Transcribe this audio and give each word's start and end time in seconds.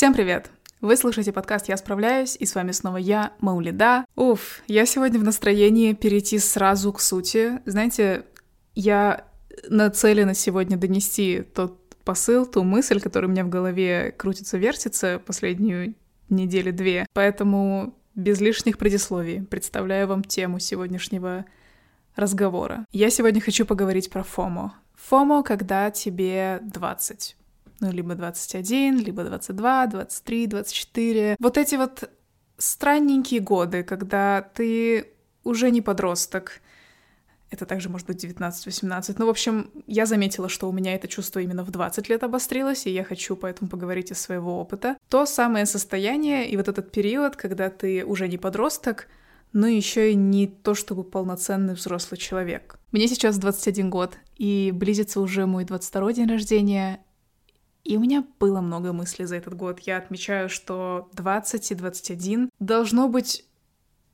Всем 0.00 0.14
привет! 0.14 0.50
Вы 0.80 0.96
слушаете 0.96 1.30
подкаст 1.30 1.68
«Я 1.68 1.76
справляюсь», 1.76 2.34
и 2.34 2.46
с 2.46 2.54
вами 2.54 2.72
снова 2.72 2.96
я, 2.96 3.34
Маулида. 3.40 4.06
Уф, 4.16 4.62
я 4.66 4.86
сегодня 4.86 5.20
в 5.20 5.24
настроении 5.24 5.92
перейти 5.92 6.38
сразу 6.38 6.90
к 6.94 7.02
сути. 7.02 7.60
Знаете, 7.66 8.24
я 8.74 9.26
нацелена 9.68 10.32
сегодня 10.32 10.78
донести 10.78 11.42
тот 11.42 11.78
посыл, 12.02 12.46
ту 12.46 12.62
мысль, 12.62 12.98
которая 12.98 13.28
у 13.28 13.30
меня 13.30 13.44
в 13.44 13.50
голове 13.50 14.14
крутится-вертится 14.16 15.18
последнюю 15.18 15.94
неделю-две. 16.30 17.04
Поэтому 17.12 17.94
без 18.14 18.40
лишних 18.40 18.78
предисловий 18.78 19.42
представляю 19.42 20.08
вам 20.08 20.24
тему 20.24 20.60
сегодняшнего 20.60 21.44
разговора. 22.16 22.86
Я 22.90 23.10
сегодня 23.10 23.42
хочу 23.42 23.66
поговорить 23.66 24.08
про 24.08 24.22
ФОМО. 24.22 24.72
ФОМО, 24.94 25.42
когда 25.42 25.90
тебе 25.90 26.60
20 26.62 27.36
ну, 27.80 27.90
либо 27.90 28.14
21, 28.14 28.98
либо 28.98 29.24
22, 29.24 29.86
23, 29.86 30.46
24. 30.46 31.36
Вот 31.38 31.58
эти 31.58 31.74
вот 31.76 32.10
странненькие 32.58 33.40
годы, 33.40 33.82
когда 33.82 34.42
ты 34.42 35.08
уже 35.44 35.70
не 35.70 35.80
подросток, 35.80 36.60
это 37.50 37.66
также 37.66 37.88
может 37.88 38.06
быть 38.06 38.24
19-18. 38.24 39.16
Ну, 39.18 39.26
в 39.26 39.30
общем, 39.30 39.70
я 39.86 40.06
заметила, 40.06 40.48
что 40.48 40.68
у 40.68 40.72
меня 40.72 40.94
это 40.94 41.08
чувство 41.08 41.40
именно 41.40 41.64
в 41.64 41.70
20 41.70 42.08
лет 42.08 42.22
обострилось, 42.22 42.86
и 42.86 42.90
я 42.90 43.02
хочу 43.02 43.34
поэтому 43.34 43.68
поговорить 43.68 44.12
из 44.12 44.20
своего 44.20 44.60
опыта. 44.60 44.96
То 45.08 45.26
самое 45.26 45.66
состояние 45.66 46.48
и 46.48 46.56
вот 46.56 46.68
этот 46.68 46.92
период, 46.92 47.34
когда 47.36 47.68
ты 47.70 48.04
уже 48.04 48.28
не 48.28 48.38
подросток, 48.38 49.08
но 49.52 49.66
еще 49.66 50.12
и 50.12 50.14
не 50.14 50.46
то 50.46 50.74
чтобы 50.74 51.02
полноценный 51.02 51.74
взрослый 51.74 52.18
человек. 52.18 52.78
Мне 52.92 53.08
сейчас 53.08 53.38
21 53.38 53.90
год, 53.90 54.16
и 54.36 54.70
близится 54.72 55.20
уже 55.20 55.46
мой 55.46 55.64
22 55.64 56.12
день 56.12 56.28
рождения, 56.28 57.00
и 57.84 57.96
у 57.96 58.00
меня 58.00 58.24
было 58.38 58.60
много 58.60 58.92
мыслей 58.92 59.24
за 59.24 59.36
этот 59.36 59.54
год. 59.54 59.80
Я 59.80 59.96
отмечаю, 59.96 60.48
что 60.48 61.08
20 61.14 61.70
и 61.70 61.74
21 61.74 62.50
должно 62.58 63.08
быть 63.08 63.44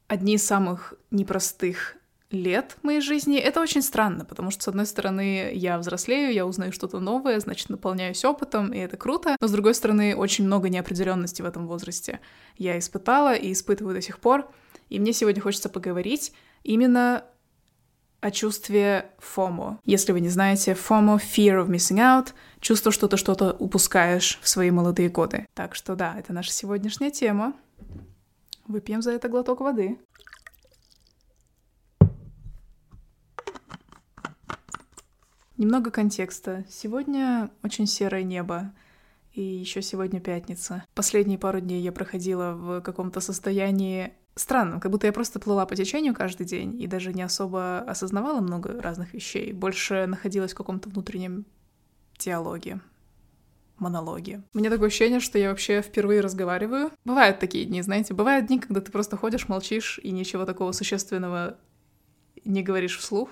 одни 0.08 0.34
из 0.34 0.46
самых 0.46 0.94
непростых 1.10 1.96
лет 2.30 2.76
моей 2.82 3.00
жизни. 3.00 3.38
Это 3.38 3.60
очень 3.60 3.82
странно, 3.82 4.24
потому 4.24 4.50
что, 4.50 4.64
с 4.64 4.68
одной 4.68 4.86
стороны, 4.86 5.52
я 5.54 5.78
взрослею, 5.78 6.32
я 6.32 6.46
узнаю 6.46 6.72
что-то 6.72 6.98
новое, 7.00 7.38
значит, 7.40 7.68
наполняюсь 7.70 8.24
опытом, 8.24 8.72
и 8.72 8.78
это 8.78 8.96
круто. 8.96 9.36
Но, 9.40 9.46
с 9.46 9.52
другой 9.52 9.74
стороны, 9.74 10.16
очень 10.16 10.44
много 10.44 10.68
неопределенности 10.68 11.42
в 11.42 11.46
этом 11.46 11.66
возрасте. 11.66 12.20
Я 12.56 12.78
испытала 12.78 13.34
и 13.34 13.52
испытываю 13.52 13.94
до 13.94 14.02
сих 14.02 14.18
пор. 14.18 14.48
И 14.88 14.98
мне 14.98 15.12
сегодня 15.12 15.42
хочется 15.42 15.68
поговорить 15.68 16.32
именно 16.62 17.24
о 18.20 18.30
чувстве 18.30 19.10
FOMO. 19.20 19.78
Если 19.84 20.12
вы 20.12 20.20
не 20.20 20.28
знаете, 20.28 20.72
FOMO— 20.72 21.20
Fear 21.36 21.64
of 21.64 21.68
Missing 21.68 21.98
Out— 21.98 22.28
чувство, 22.60 22.92
что 22.92 23.08
ты 23.08 23.16
что-то 23.16 23.52
упускаешь 23.52 24.38
в 24.42 24.48
свои 24.48 24.70
молодые 24.70 25.08
годы. 25.08 25.46
Так 25.54 25.74
что 25.74 25.96
да, 25.96 26.18
это 26.18 26.32
наша 26.32 26.52
сегодняшняя 26.52 27.10
тема. 27.10 27.54
Выпьем 28.66 29.02
за 29.02 29.12
это 29.12 29.28
глоток 29.28 29.60
воды. 29.60 29.98
Немного 35.56 35.90
контекста. 35.90 36.64
Сегодня 36.68 37.50
очень 37.62 37.86
серое 37.86 38.24
небо, 38.24 38.72
и 39.32 39.42
еще 39.42 39.82
сегодня 39.82 40.20
пятница. 40.20 40.84
Последние 40.94 41.38
пару 41.38 41.60
дней 41.60 41.80
я 41.80 41.92
проходила 41.92 42.52
в 42.52 42.80
каком-то 42.80 43.20
состоянии 43.20 44.12
странным, 44.34 44.80
как 44.80 44.90
будто 44.90 45.06
я 45.06 45.12
просто 45.12 45.40
плыла 45.40 45.64
по 45.66 45.74
течению 45.74 46.14
каждый 46.14 46.46
день 46.46 46.80
и 46.80 46.86
даже 46.86 47.12
не 47.12 47.22
особо 47.22 47.80
осознавала 47.80 48.40
много 48.40 48.80
разных 48.80 49.14
вещей, 49.14 49.52
больше 49.52 50.06
находилась 50.06 50.52
в 50.52 50.56
каком-то 50.56 50.88
внутреннем 50.88 51.46
диалоге, 52.18 52.80
монологе. 53.78 54.42
У 54.54 54.58
меня 54.58 54.70
такое 54.70 54.88
ощущение, 54.88 55.20
что 55.20 55.38
я 55.38 55.50
вообще 55.50 55.82
впервые 55.82 56.20
разговариваю. 56.20 56.90
Бывают 57.04 57.38
такие 57.38 57.64
дни, 57.64 57.82
знаете, 57.82 58.14
бывают 58.14 58.46
дни, 58.46 58.58
когда 58.58 58.80
ты 58.80 58.90
просто 58.90 59.16
ходишь, 59.16 59.48
молчишь 59.48 60.00
и 60.02 60.10
ничего 60.10 60.44
такого 60.44 60.72
существенного 60.72 61.58
не 62.44 62.62
говоришь 62.62 62.98
вслух. 62.98 63.30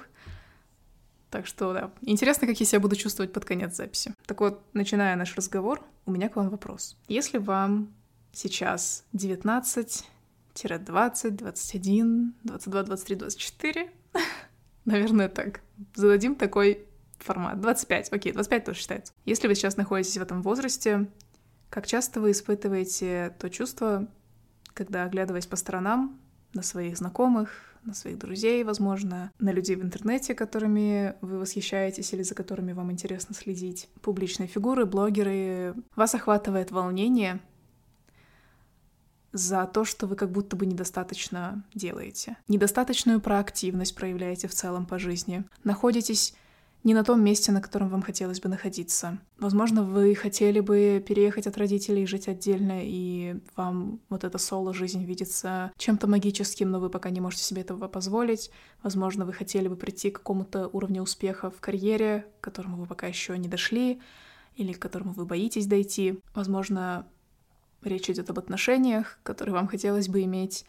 Так 1.31 1.47
что, 1.47 1.73
да, 1.73 1.91
интересно, 2.03 2.47
как 2.47 2.61
я 2.61 2.67
себя 2.67 2.81
буду 2.81 2.95
чувствовать 2.97 3.33
под 3.33 3.45
конец 3.45 3.75
записи. 3.75 4.15
Так 4.27 4.41
вот, 4.41 4.63
начиная 4.73 5.17
наш 5.17 5.35
разговор, 5.37 5.83
у 6.07 6.13
меня 6.13 6.29
к 6.29 6.37
вам 6.37 6.49
вопрос. 6.49 6.97
Если 7.09 7.39
вам 7.39 7.93
сейчас 8.33 9.05
19, 9.13 10.05
20, 10.55 11.37
21, 11.37 12.35
22, 12.45 12.83
23, 12.85 13.17
24. 13.17 13.91
Наверное, 14.85 15.29
так. 15.29 15.61
Зададим 15.95 16.37
такой 16.37 16.87
формат. 17.25 17.61
25, 17.61 18.13
окей, 18.13 18.33
25 18.33 18.65
тоже 18.65 18.79
считается. 18.79 19.13
Если 19.25 19.49
вы 19.49 19.55
сейчас 19.55 19.77
находитесь 19.77 20.17
в 20.17 20.23
этом 20.23 20.43
возрасте, 20.43 21.09
как 21.71 21.87
часто 21.87 22.21
вы 22.21 22.31
испытываете 22.31 23.35
то 23.39 23.51
чувство, 23.51 24.09
когда, 24.75 25.05
оглядываясь 25.05 25.47
по 25.47 25.57
сторонам, 25.57 26.21
на 26.53 26.63
своих 26.63 26.97
знакомых, 26.97 27.51
на 27.85 27.95
своих 27.95 28.19
друзей, 28.19 28.63
возможно, 28.63 29.33
на 29.39 29.51
людей 29.51 29.77
в 29.77 29.83
интернете, 29.83 30.35
которыми 30.35 31.17
вы 31.21 31.39
восхищаетесь 31.41 32.13
или 32.13 32.23
за 32.23 32.35
которыми 32.35 32.73
вам 32.73 32.93
интересно 32.93 33.35
следить, 33.35 33.89
публичные 34.03 34.47
фигуры, 34.47 34.87
блогеры, 34.87 35.75
вас 35.97 36.15
охватывает 36.15 36.71
волнение— 36.71 37.41
за 39.35 39.67
то, 39.67 39.85
что 39.85 40.07
вы 40.07 40.15
как 40.15 40.31
будто 40.31 40.55
бы 40.57 40.65
недостаточно 40.65 41.65
делаете. 41.75 42.37
Недостаточную 42.47 43.21
проактивность 43.21 43.95
проявляете 43.97 44.47
в 44.47 44.55
целом 44.55 44.87
по 44.87 44.99
жизни. 44.99 45.45
Находитесь 45.65 46.35
не 46.85 46.95
на 46.95 47.03
том 47.03 47.25
месте, 47.25 47.51
на 47.51 47.61
котором 47.61 47.89
вам 47.89 48.03
хотелось 48.03 48.41
бы 48.41 48.49
находиться. 48.49 49.19
Возможно, 49.39 49.83
вы 49.83 50.15
хотели 50.15 50.61
бы 50.61 51.03
переехать 51.07 51.47
от 51.47 51.57
родителей 51.59 52.05
и 52.05 52.07
жить 52.07 52.29
отдельно, 52.29 52.81
и 52.83 53.37
вам 53.57 54.01
вот 54.09 54.23
эта 54.23 54.39
соло-жизнь 54.39 55.05
видится 55.05 55.73
чем-то 55.77 56.07
магическим, 56.07 56.71
но 56.71 56.79
вы 56.79 56.91
пока 56.91 57.11
не 57.11 57.21
можете 57.21 57.43
себе 57.43 57.63
этого 57.63 57.89
позволить. 57.89 58.51
Возможно, 58.83 59.25
вы 59.27 59.33
хотели 59.33 59.67
бы 59.67 59.77
прийти 59.77 60.11
к 60.11 60.19
какому-то 60.19 60.69
уровню 60.69 61.03
успеха 61.03 61.51
в 61.51 61.61
карьере, 61.61 62.27
к 62.41 62.45
которому 62.45 62.77
вы 62.77 62.87
пока 62.87 63.09
еще 63.09 63.37
не 63.37 63.49
дошли, 63.49 64.01
или 64.55 64.73
к 64.73 64.79
которому 64.79 65.13
вы 65.13 65.25
боитесь 65.25 65.67
дойти. 65.67 66.21
Возможно, 66.35 67.07
Речь 67.85 68.09
идет 68.09 68.31
об 68.31 68.39
отношениях, 68.39 69.19
которые 69.23 69.55
вам 69.55 69.69
хотелось 69.69 70.09
бы 70.09 70.23
иметь, 70.23 70.65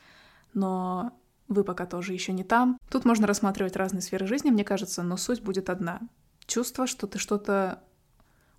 но 0.54 1.14
вы 1.48 1.64
пока 1.64 1.86
тоже 1.86 2.14
еще 2.14 2.34
не 2.34 2.44
там. 2.44 2.80
Тут 2.90 3.06
можно 3.06 3.28
рассматривать 3.28 3.76
разные 3.76 4.02
сферы 4.02 4.28
жизни, 4.28 4.52
мне 4.52 4.64
кажется, 4.64 5.04
но 5.04 5.18
суть 5.18 5.42
будет 5.42 5.70
одна. 5.70 6.02
Чувство, 6.46 6.88
что 6.88 7.08
ты 7.08 7.20
что-то 7.20 7.82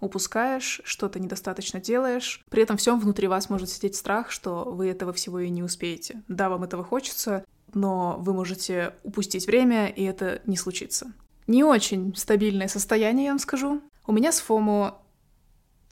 упускаешь, 0.00 0.80
что-то 0.84 1.19
недостаточно 1.19 1.80
делаешь. 1.80 2.44
При 2.50 2.62
этом 2.62 2.76
всем 2.76 3.00
внутри 3.00 3.28
вас 3.28 3.48
может 3.48 3.70
сидеть 3.70 3.97
страх, 3.97 4.30
что 4.30 4.64
вы 4.64 4.88
этого 4.88 5.12
всего 5.12 5.41
и 5.41 5.48
не 5.48 5.62
успеете. 5.62 6.22
Да, 6.28 6.48
вам 6.48 6.64
этого 6.64 6.84
хочется, 6.84 7.44
но 7.72 8.16
вы 8.19 8.34
можете 8.34 8.94
упустить 9.03 9.47
время, 9.47 9.88
и 9.88 10.03
это 10.04 10.42
не 10.47 10.56
случится. 10.56 11.12
Не 11.47 11.64
очень 11.64 12.14
стабильное 12.14 12.68
состояние, 12.68 13.26
я 13.26 13.30
вам 13.32 13.38
скажу. 13.38 13.80
У 14.06 14.12
меня 14.12 14.32
с 14.32 14.41
ФОМО 14.41 14.98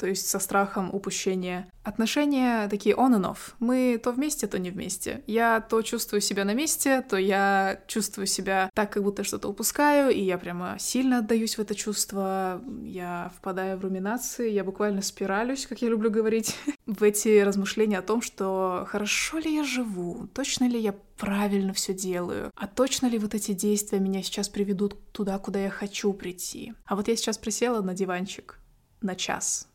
то 0.05 0.09
есть 0.09 0.29
со 0.29 0.39
страхом 0.39 0.95
упущения. 0.95 1.67
Отношения 1.83 2.69
такие 2.69 2.95
on 2.95 3.19
and 3.19 3.25
off. 3.25 3.55
Мы 3.59 3.99
то 4.03 4.13
вместе, 4.13 4.47
то 4.47 4.59
не 4.59 4.69
вместе. 4.71 5.23
Я 5.27 5.63
то 5.63 5.81
чувствую 5.81 6.21
себя 6.21 6.45
на 6.45 6.53
месте, 6.53 7.01
то 7.01 7.17
я 7.17 7.81
чувствую 7.87 8.27
себя 8.27 8.71
так, 8.75 8.93
как 8.93 9.03
будто 9.03 9.25
что-то 9.25 9.49
упускаю, 9.49 10.11
и 10.11 10.21
я 10.21 10.37
прямо 10.37 10.77
сильно 10.79 11.21
отдаюсь 11.21 11.57
в 11.57 11.59
это 11.59 11.75
чувство. 11.75 12.61
Я 12.83 13.33
впадаю 13.35 13.79
в 13.79 13.81
руминации, 13.81 14.51
я 14.51 14.63
буквально 14.63 15.01
спиралюсь, 15.01 15.67
как 15.67 15.81
я 15.81 15.89
люблю 15.89 16.11
говорить, 16.11 16.55
в 16.87 17.03
эти 17.03 17.41
размышления 17.41 17.99
о 17.99 18.03
том, 18.03 18.21
что 18.21 18.87
хорошо 18.87 19.39
ли 19.39 19.55
я 19.55 19.65
живу, 19.65 20.29
точно 20.35 20.69
ли 20.69 20.79
я 20.79 20.95
правильно 21.17 21.73
все 21.73 21.95
делаю, 21.95 22.51
а 22.57 22.67
точно 22.67 23.07
ли 23.07 23.19
вот 23.19 23.35
эти 23.35 23.53
действия 23.53 24.01
меня 24.01 24.23
сейчас 24.23 24.51
приведут 24.51 25.13
туда, 25.13 25.39
куда 25.39 25.61
я 25.61 25.71
хочу 25.71 26.13
прийти. 26.13 26.75
А 26.85 26.95
вот 26.95 27.09
я 27.09 27.17
сейчас 27.17 27.39
присела 27.39 27.81
на 27.81 27.95
диванчик 27.95 28.61
на 29.01 29.15
час, 29.15 29.69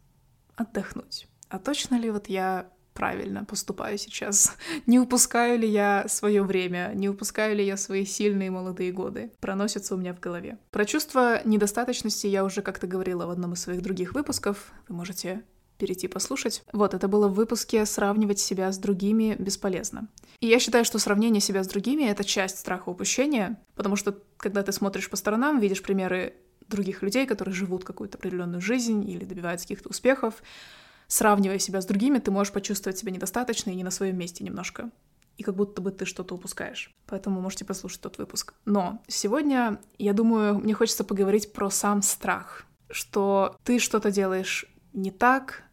отдохнуть. 0.59 1.27
А 1.49 1.57
точно 1.57 1.95
ли 1.95 2.11
вот 2.11 2.29
я 2.29 2.69
правильно 2.93 3.45
поступаю 3.45 3.97
сейчас? 3.97 4.55
Не 4.85 4.99
упускаю 4.99 5.57
ли 5.57 5.67
я 5.67 6.05
свое 6.07 6.43
время? 6.43 6.91
Не 6.93 7.09
упускаю 7.09 7.55
ли 7.55 7.65
я 7.65 7.77
свои 7.77 8.05
сильные 8.05 8.51
молодые 8.51 8.91
годы? 8.91 9.31
Проносятся 9.39 9.95
у 9.95 9.97
меня 9.97 10.13
в 10.13 10.19
голове. 10.19 10.57
Про 10.69 10.85
чувство 10.85 11.41
недостаточности 11.45 12.27
я 12.27 12.43
уже 12.43 12.61
как-то 12.61 12.87
говорила 12.87 13.25
в 13.25 13.29
одном 13.29 13.53
из 13.53 13.61
своих 13.61 13.81
других 13.81 14.13
выпусков. 14.13 14.71
Вы 14.87 14.95
можете 14.95 15.43
перейти 15.77 16.09
послушать. 16.09 16.61
Вот, 16.73 16.93
это 16.93 17.07
было 17.07 17.29
в 17.29 17.33
выпуске 17.35 17.85
«Сравнивать 17.85 18.39
себя 18.39 18.69
с 18.69 18.77
другими 18.77 19.37
бесполезно». 19.39 20.09
И 20.41 20.47
я 20.47 20.59
считаю, 20.59 20.83
что 20.83 20.99
сравнение 20.99 21.39
себя 21.39 21.63
с 21.63 21.67
другими— 21.67 22.03
это 22.09 22.25
часть 22.25 22.59
страха 22.59 22.89
упущения, 22.89 23.57
потому 23.75 23.95
что, 23.95 24.21
когда 24.35 24.61
ты 24.61 24.73
смотришь 24.73 25.09
по 25.09 25.15
сторонам, 25.15 25.59
видишь 25.59 25.81
примеры 25.81 26.33
других 26.69 27.01
людей, 27.01 27.25
которые 27.25 27.53
живут 27.53 27.83
какую-то 27.83 28.17
определенную 28.17 28.61
жизнь 28.61 29.09
или 29.09 29.25
добиваются 29.25 29.65
каких-то 29.67 29.89
успехов, 29.89 30.41
сравнивая 31.07 31.59
себя 31.59 31.81
с 31.81 31.85
другими, 31.85 32.19
ты 32.19 32.31
можешь 32.31 32.53
почувствовать 32.53 32.97
себя 32.97 33.11
недостаточно 33.11 33.71
и 33.71 33.75
не 33.75 33.83
на 33.83 33.91
своем 33.91 34.17
месте 34.17 34.43
немножко. 34.43 34.89
И 35.37 35.43
как 35.43 35.55
будто 35.55 35.81
бы 35.81 35.91
ты 35.91 36.05
что-то 36.05 36.35
упускаешь. 36.35 36.93
Поэтому 37.05 37.39
можете 37.41 37.65
послушать 37.65 38.01
тот 38.01 38.17
выпуск. 38.17 38.53
Но 38.65 39.01
сегодня, 39.07 39.79
я 39.97 40.13
думаю, 40.13 40.59
мне 40.59 40.73
хочется 40.73 41.03
поговорить 41.03 41.53
про 41.53 41.69
сам 41.69 42.01
страх. 42.01 42.65
Что 42.89 43.57
ты 43.63 43.79
что-то 43.79 44.11
делаешь 44.11 44.65
не 44.93 45.11
так, 45.11 45.63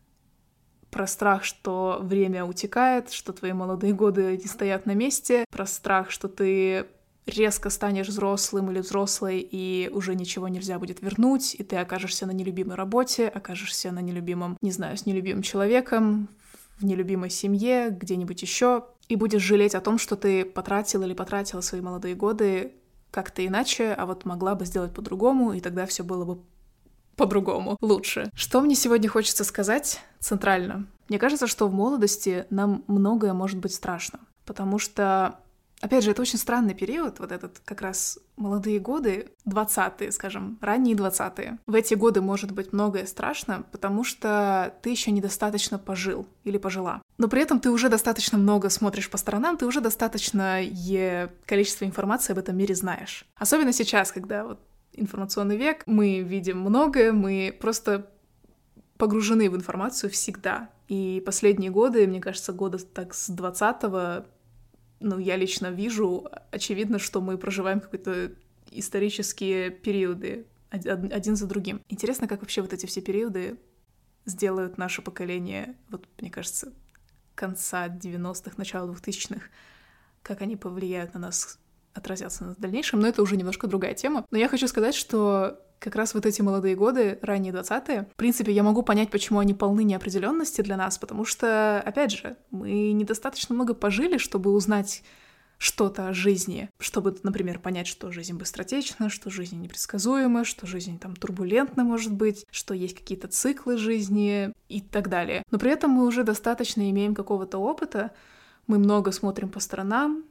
про 0.90 1.06
страх, 1.06 1.44
что 1.44 1.98
время 2.00 2.44
утекает, 2.44 3.10
что 3.10 3.32
твои 3.32 3.52
молодые 3.52 3.92
годы 3.92 4.36
не 4.36 4.46
стоят 4.46 4.86
на 4.86 4.94
месте, 4.94 5.44
про 5.50 5.66
страх, 5.66 6.10
что 6.10 6.28
ты 6.28 6.86
резко 7.26 7.70
станешь 7.70 8.08
взрослым 8.08 8.70
или 8.70 8.80
взрослой, 8.80 9.40
и 9.40 9.90
уже 9.92 10.14
ничего 10.14 10.48
нельзя 10.48 10.78
будет 10.78 11.02
вернуть, 11.02 11.54
и 11.54 11.64
ты 11.64 11.76
окажешься 11.76 12.26
на 12.26 12.30
нелюбимой 12.30 12.76
работе, 12.76 13.28
окажешься 13.28 13.90
на 13.90 14.00
нелюбимом, 14.00 14.56
не 14.62 14.70
знаю, 14.70 14.96
с 14.96 15.06
нелюбимым 15.06 15.42
человеком, 15.42 16.28
в 16.78 16.84
нелюбимой 16.84 17.30
семье, 17.30 17.90
где-нибудь 17.90 18.42
еще, 18.42 18.84
и 19.08 19.16
будешь 19.16 19.42
жалеть 19.42 19.74
о 19.74 19.80
том, 19.80 19.98
что 19.98 20.16
ты 20.16 20.44
потратил 20.44 21.02
или 21.02 21.14
потратила 21.14 21.60
свои 21.60 21.80
молодые 21.80 22.14
годы 22.14 22.72
как-то 23.10 23.44
иначе, 23.46 23.92
а 23.92 24.06
вот 24.06 24.24
могла 24.24 24.54
бы 24.54 24.64
сделать 24.66 24.92
по-другому, 24.92 25.52
и 25.52 25.60
тогда 25.60 25.86
все 25.86 26.04
было 26.04 26.24
бы 26.24 26.40
по-другому, 27.16 27.78
лучше. 27.80 28.30
Что 28.34 28.60
мне 28.60 28.74
сегодня 28.74 29.08
хочется 29.08 29.42
сказать 29.42 30.00
центрально? 30.18 30.86
Мне 31.08 31.18
кажется, 31.18 31.46
что 31.46 31.66
в 31.66 31.72
молодости 31.72 32.44
нам 32.50 32.84
многое 32.88 33.32
может 33.32 33.58
быть 33.58 33.72
страшно, 33.72 34.20
потому 34.44 34.78
что 34.78 35.38
Опять 35.86 36.02
же, 36.02 36.10
это 36.10 36.20
очень 36.20 36.40
странный 36.40 36.74
период, 36.74 37.20
вот 37.20 37.30
этот 37.30 37.60
как 37.64 37.80
раз 37.80 38.18
молодые 38.36 38.80
годы, 38.80 39.28
20-е, 39.48 40.10
скажем, 40.10 40.58
ранние 40.60 40.96
20-е. 40.96 41.60
В 41.64 41.74
эти 41.76 41.94
годы 41.94 42.20
может 42.20 42.50
быть 42.50 42.72
многое 42.72 43.06
страшно, 43.06 43.64
потому 43.70 44.02
что 44.02 44.74
ты 44.82 44.90
еще 44.90 45.12
недостаточно 45.12 45.78
пожил 45.78 46.26
или 46.42 46.58
пожила. 46.58 47.02
Но 47.18 47.28
при 47.28 47.40
этом 47.40 47.60
ты 47.60 47.70
уже 47.70 47.88
достаточно 47.88 48.36
много 48.36 48.68
смотришь 48.68 49.08
по 49.08 49.16
сторонам, 49.16 49.56
ты 49.56 49.64
уже 49.64 49.80
достаточное 49.80 50.68
количество 51.44 51.84
информации 51.84 52.32
об 52.32 52.38
этом 52.40 52.56
мире 52.56 52.74
знаешь. 52.74 53.24
Особенно 53.36 53.72
сейчас, 53.72 54.10
когда 54.10 54.42
вот 54.42 54.58
информационный 54.92 55.56
век, 55.56 55.84
мы 55.86 56.18
видим 56.18 56.62
многое, 56.62 57.12
мы 57.12 57.56
просто 57.60 58.10
погружены 58.98 59.48
в 59.48 59.54
информацию 59.54 60.10
всегда. 60.10 60.68
И 60.88 61.22
последние 61.24 61.70
годы, 61.70 62.08
мне 62.08 62.20
кажется, 62.20 62.52
года 62.52 62.78
так 62.78 63.14
с 63.14 63.30
20-го 63.30 64.26
ну, 65.00 65.18
я 65.18 65.36
лично 65.36 65.70
вижу, 65.70 66.28
очевидно, 66.50 66.98
что 66.98 67.20
мы 67.20 67.38
проживаем 67.38 67.80
какие-то 67.80 68.32
исторические 68.70 69.70
периоды 69.70 70.46
один 70.70 71.36
за 71.36 71.46
другим. 71.46 71.80
Интересно, 71.88 72.26
как 72.28 72.40
вообще 72.40 72.60
вот 72.62 72.72
эти 72.72 72.86
все 72.86 73.00
периоды 73.00 73.58
сделают 74.24 74.78
наше 74.78 75.02
поколение, 75.02 75.76
вот, 75.88 76.06
мне 76.20 76.30
кажется, 76.30 76.72
конца 77.34 77.88
90-х, 77.88 78.54
начала 78.56 78.90
2000-х, 78.90 79.46
как 80.22 80.42
они 80.42 80.56
повлияют 80.56 81.14
на 81.14 81.20
нас, 81.20 81.58
отразятся 81.94 82.42
на 82.42 82.48
нас 82.48 82.58
в 82.58 82.60
дальнейшем, 82.60 83.00
но 83.00 83.06
это 83.06 83.22
уже 83.22 83.36
немножко 83.36 83.68
другая 83.68 83.94
тема. 83.94 84.26
Но 84.30 84.38
я 84.38 84.48
хочу 84.48 84.66
сказать, 84.66 84.94
что 84.94 85.60
как 85.78 85.94
раз 85.96 86.14
вот 86.14 86.26
эти 86.26 86.42
молодые 86.42 86.74
годы, 86.76 87.18
ранние 87.22 87.52
20-е, 87.52 88.08
в 88.12 88.16
принципе, 88.16 88.52
я 88.52 88.62
могу 88.62 88.82
понять, 88.82 89.10
почему 89.10 89.38
они 89.38 89.54
полны 89.54 89.84
неопределенности 89.84 90.60
для 90.60 90.76
нас, 90.76 90.98
потому 90.98 91.24
что, 91.24 91.80
опять 91.84 92.12
же, 92.12 92.36
мы 92.50 92.92
недостаточно 92.92 93.54
много 93.54 93.74
пожили, 93.74 94.18
чтобы 94.18 94.52
узнать 94.52 95.02
что-то 95.58 96.08
о 96.08 96.12
жизни, 96.12 96.68
чтобы, 96.78 97.16
например, 97.22 97.58
понять, 97.58 97.86
что 97.86 98.10
жизнь 98.12 98.36
быстротечна, 98.36 99.08
что 99.08 99.30
жизнь 99.30 99.58
непредсказуема, 99.58 100.44
что 100.44 100.66
жизнь 100.66 100.98
там 100.98 101.16
турбулентна 101.16 101.82
может 101.82 102.12
быть, 102.12 102.44
что 102.50 102.74
есть 102.74 102.94
какие-то 102.94 103.28
циклы 103.28 103.78
жизни 103.78 104.52
и 104.68 104.80
так 104.80 105.08
далее. 105.08 105.42
Но 105.50 105.58
при 105.58 105.70
этом 105.70 105.92
мы 105.92 106.06
уже 106.06 106.24
достаточно 106.24 106.90
имеем 106.90 107.14
какого-то 107.14 107.58
опыта, 107.58 108.12
мы 108.66 108.78
много 108.78 109.12
смотрим 109.12 109.48
по 109.48 109.60
сторонам, 109.60 110.24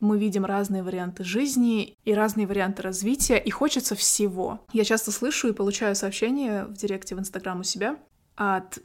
мы 0.00 0.18
видим 0.18 0.44
разные 0.44 0.82
варианты 0.82 1.24
жизни 1.24 1.96
и 2.04 2.14
разные 2.14 2.46
варианты 2.46 2.82
развития, 2.82 3.36
и 3.36 3.50
хочется 3.50 3.94
всего. 3.94 4.64
Я 4.72 4.84
часто 4.84 5.12
слышу 5.12 5.48
и 5.48 5.52
получаю 5.52 5.94
сообщения 5.94 6.64
в 6.64 6.74
директе 6.74 7.14
в 7.14 7.20
Инстаграм 7.20 7.60
у 7.60 7.62
себя 7.62 7.96
от 8.34 8.78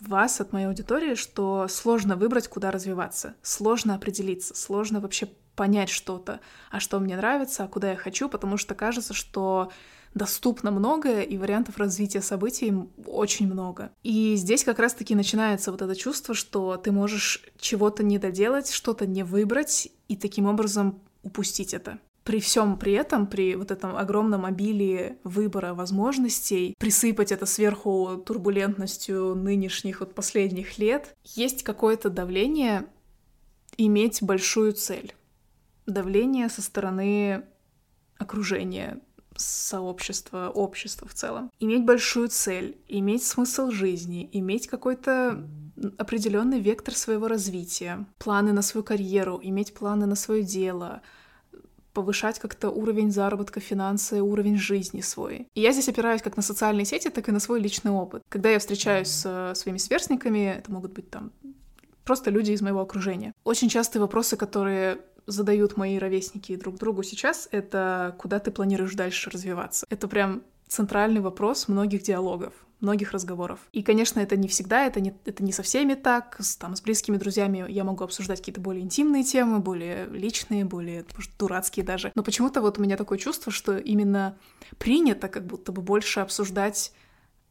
вас, 0.00 0.40
от 0.40 0.52
моей 0.52 0.66
аудитории, 0.66 1.14
что 1.14 1.68
сложно 1.68 2.16
выбрать, 2.16 2.48
куда 2.48 2.70
развиваться, 2.70 3.34
сложно 3.42 3.94
определиться, 3.94 4.54
сложно 4.54 5.00
вообще 5.00 5.28
понять 5.54 5.88
что-то, 5.88 6.40
а 6.70 6.80
что 6.80 7.00
мне 7.00 7.16
нравится, 7.16 7.64
а 7.64 7.68
куда 7.68 7.90
я 7.90 7.96
хочу, 7.96 8.28
потому 8.28 8.56
что 8.58 8.74
кажется, 8.74 9.14
что 9.14 9.70
доступно 10.16 10.70
многое, 10.70 11.22
и 11.22 11.36
вариантов 11.36 11.76
развития 11.76 12.22
событий 12.22 12.72
очень 13.06 13.46
много. 13.46 13.92
И 14.02 14.34
здесь 14.36 14.64
как 14.64 14.78
раз-таки 14.78 15.14
начинается 15.14 15.70
вот 15.70 15.82
это 15.82 15.94
чувство, 15.94 16.34
что 16.34 16.78
ты 16.78 16.90
можешь 16.90 17.44
чего-то 17.58 18.02
не 18.02 18.18
доделать, 18.18 18.70
что-то 18.70 19.06
не 19.06 19.22
выбрать, 19.22 19.88
и 20.08 20.16
таким 20.16 20.46
образом 20.46 21.00
упустить 21.22 21.74
это. 21.74 21.98
При 22.24 22.40
всем 22.40 22.78
при 22.78 22.94
этом, 22.94 23.26
при 23.26 23.54
вот 23.56 23.70
этом 23.70 23.94
огромном 23.94 24.46
обилии 24.46 25.18
выбора 25.22 25.74
возможностей, 25.74 26.74
присыпать 26.78 27.30
это 27.30 27.44
сверху 27.44 28.16
турбулентностью 28.24 29.34
нынешних 29.34 30.00
вот 30.00 30.14
последних 30.14 30.78
лет, 30.78 31.14
есть 31.24 31.62
какое-то 31.62 32.08
давление 32.08 32.86
иметь 33.76 34.22
большую 34.22 34.72
цель. 34.72 35.14
Давление 35.84 36.48
со 36.48 36.62
стороны 36.62 37.44
окружения, 38.18 38.98
сообщества, 39.36 40.50
общества 40.54 41.08
в 41.08 41.14
целом. 41.14 41.50
Иметь 41.60 41.84
большую 41.84 42.28
цель, 42.28 42.78
иметь 42.88 43.24
смысл 43.24 43.70
жизни, 43.70 44.28
иметь 44.32 44.66
какой-то 44.66 45.46
определенный 45.98 46.60
вектор 46.60 46.94
своего 46.94 47.28
развития, 47.28 48.06
планы 48.18 48.52
на 48.52 48.62
свою 48.62 48.84
карьеру, 48.84 49.38
иметь 49.42 49.74
планы 49.74 50.06
на 50.06 50.14
свое 50.14 50.42
дело, 50.42 51.02
повышать 51.92 52.38
как-то 52.38 52.70
уровень 52.70 53.10
заработка, 53.10 53.60
финансы, 53.60 54.20
уровень 54.20 54.58
жизни 54.58 55.00
свой. 55.00 55.48
И 55.54 55.60
я 55.60 55.72
здесь 55.72 55.88
опираюсь 55.88 56.22
как 56.22 56.36
на 56.36 56.42
социальные 56.42 56.84
сети, 56.84 57.08
так 57.08 57.28
и 57.28 57.32
на 57.32 57.40
свой 57.40 57.60
личный 57.60 57.90
опыт. 57.90 58.22
Когда 58.28 58.50
я 58.50 58.58
встречаюсь 58.58 59.08
с 59.08 59.52
своими 59.54 59.78
сверстниками, 59.78 60.56
это 60.58 60.70
могут 60.70 60.92
быть 60.92 61.10
там 61.10 61.32
просто 62.04 62.30
люди 62.30 62.52
из 62.52 62.62
моего 62.62 62.80
окружения. 62.80 63.32
Очень 63.44 63.68
частые 63.68 64.00
вопросы, 64.00 64.36
которые 64.36 65.00
задают 65.26 65.76
мои 65.76 65.98
ровесники 65.98 66.56
друг 66.56 66.76
другу 66.76 67.02
сейчас, 67.02 67.48
это 67.50 68.14
куда 68.18 68.38
ты 68.38 68.50
планируешь 68.50 68.94
дальше 68.94 69.30
развиваться. 69.30 69.86
Это 69.90 70.08
прям 70.08 70.42
центральный 70.68 71.20
вопрос 71.20 71.68
многих 71.68 72.02
диалогов 72.02 72.54
многих 72.80 73.12
разговоров. 73.12 73.60
И, 73.72 73.82
конечно, 73.82 74.20
это 74.20 74.36
не 74.36 74.48
всегда, 74.48 74.84
это 74.84 75.00
не, 75.00 75.14
это 75.24 75.42
не 75.42 75.52
со 75.52 75.62
всеми 75.62 75.94
так. 75.94 76.36
С, 76.38 76.56
там, 76.56 76.76
с 76.76 76.82
близкими 76.82 77.16
друзьями 77.16 77.64
я 77.68 77.84
могу 77.84 78.04
обсуждать 78.04 78.40
какие-то 78.40 78.60
более 78.60 78.82
интимные 78.82 79.24
темы, 79.24 79.60
более 79.60 80.06
личные, 80.06 80.64
более 80.64 81.04
может, 81.14 81.30
дурацкие 81.38 81.84
даже. 81.84 82.12
Но 82.14 82.22
почему-то 82.22 82.60
вот 82.60 82.78
у 82.78 82.82
меня 82.82 82.96
такое 82.96 83.18
чувство, 83.18 83.50
что 83.50 83.78
именно 83.78 84.36
принято 84.78 85.28
как 85.28 85.46
будто 85.46 85.72
бы 85.72 85.80
больше 85.80 86.20
обсуждать 86.20 86.92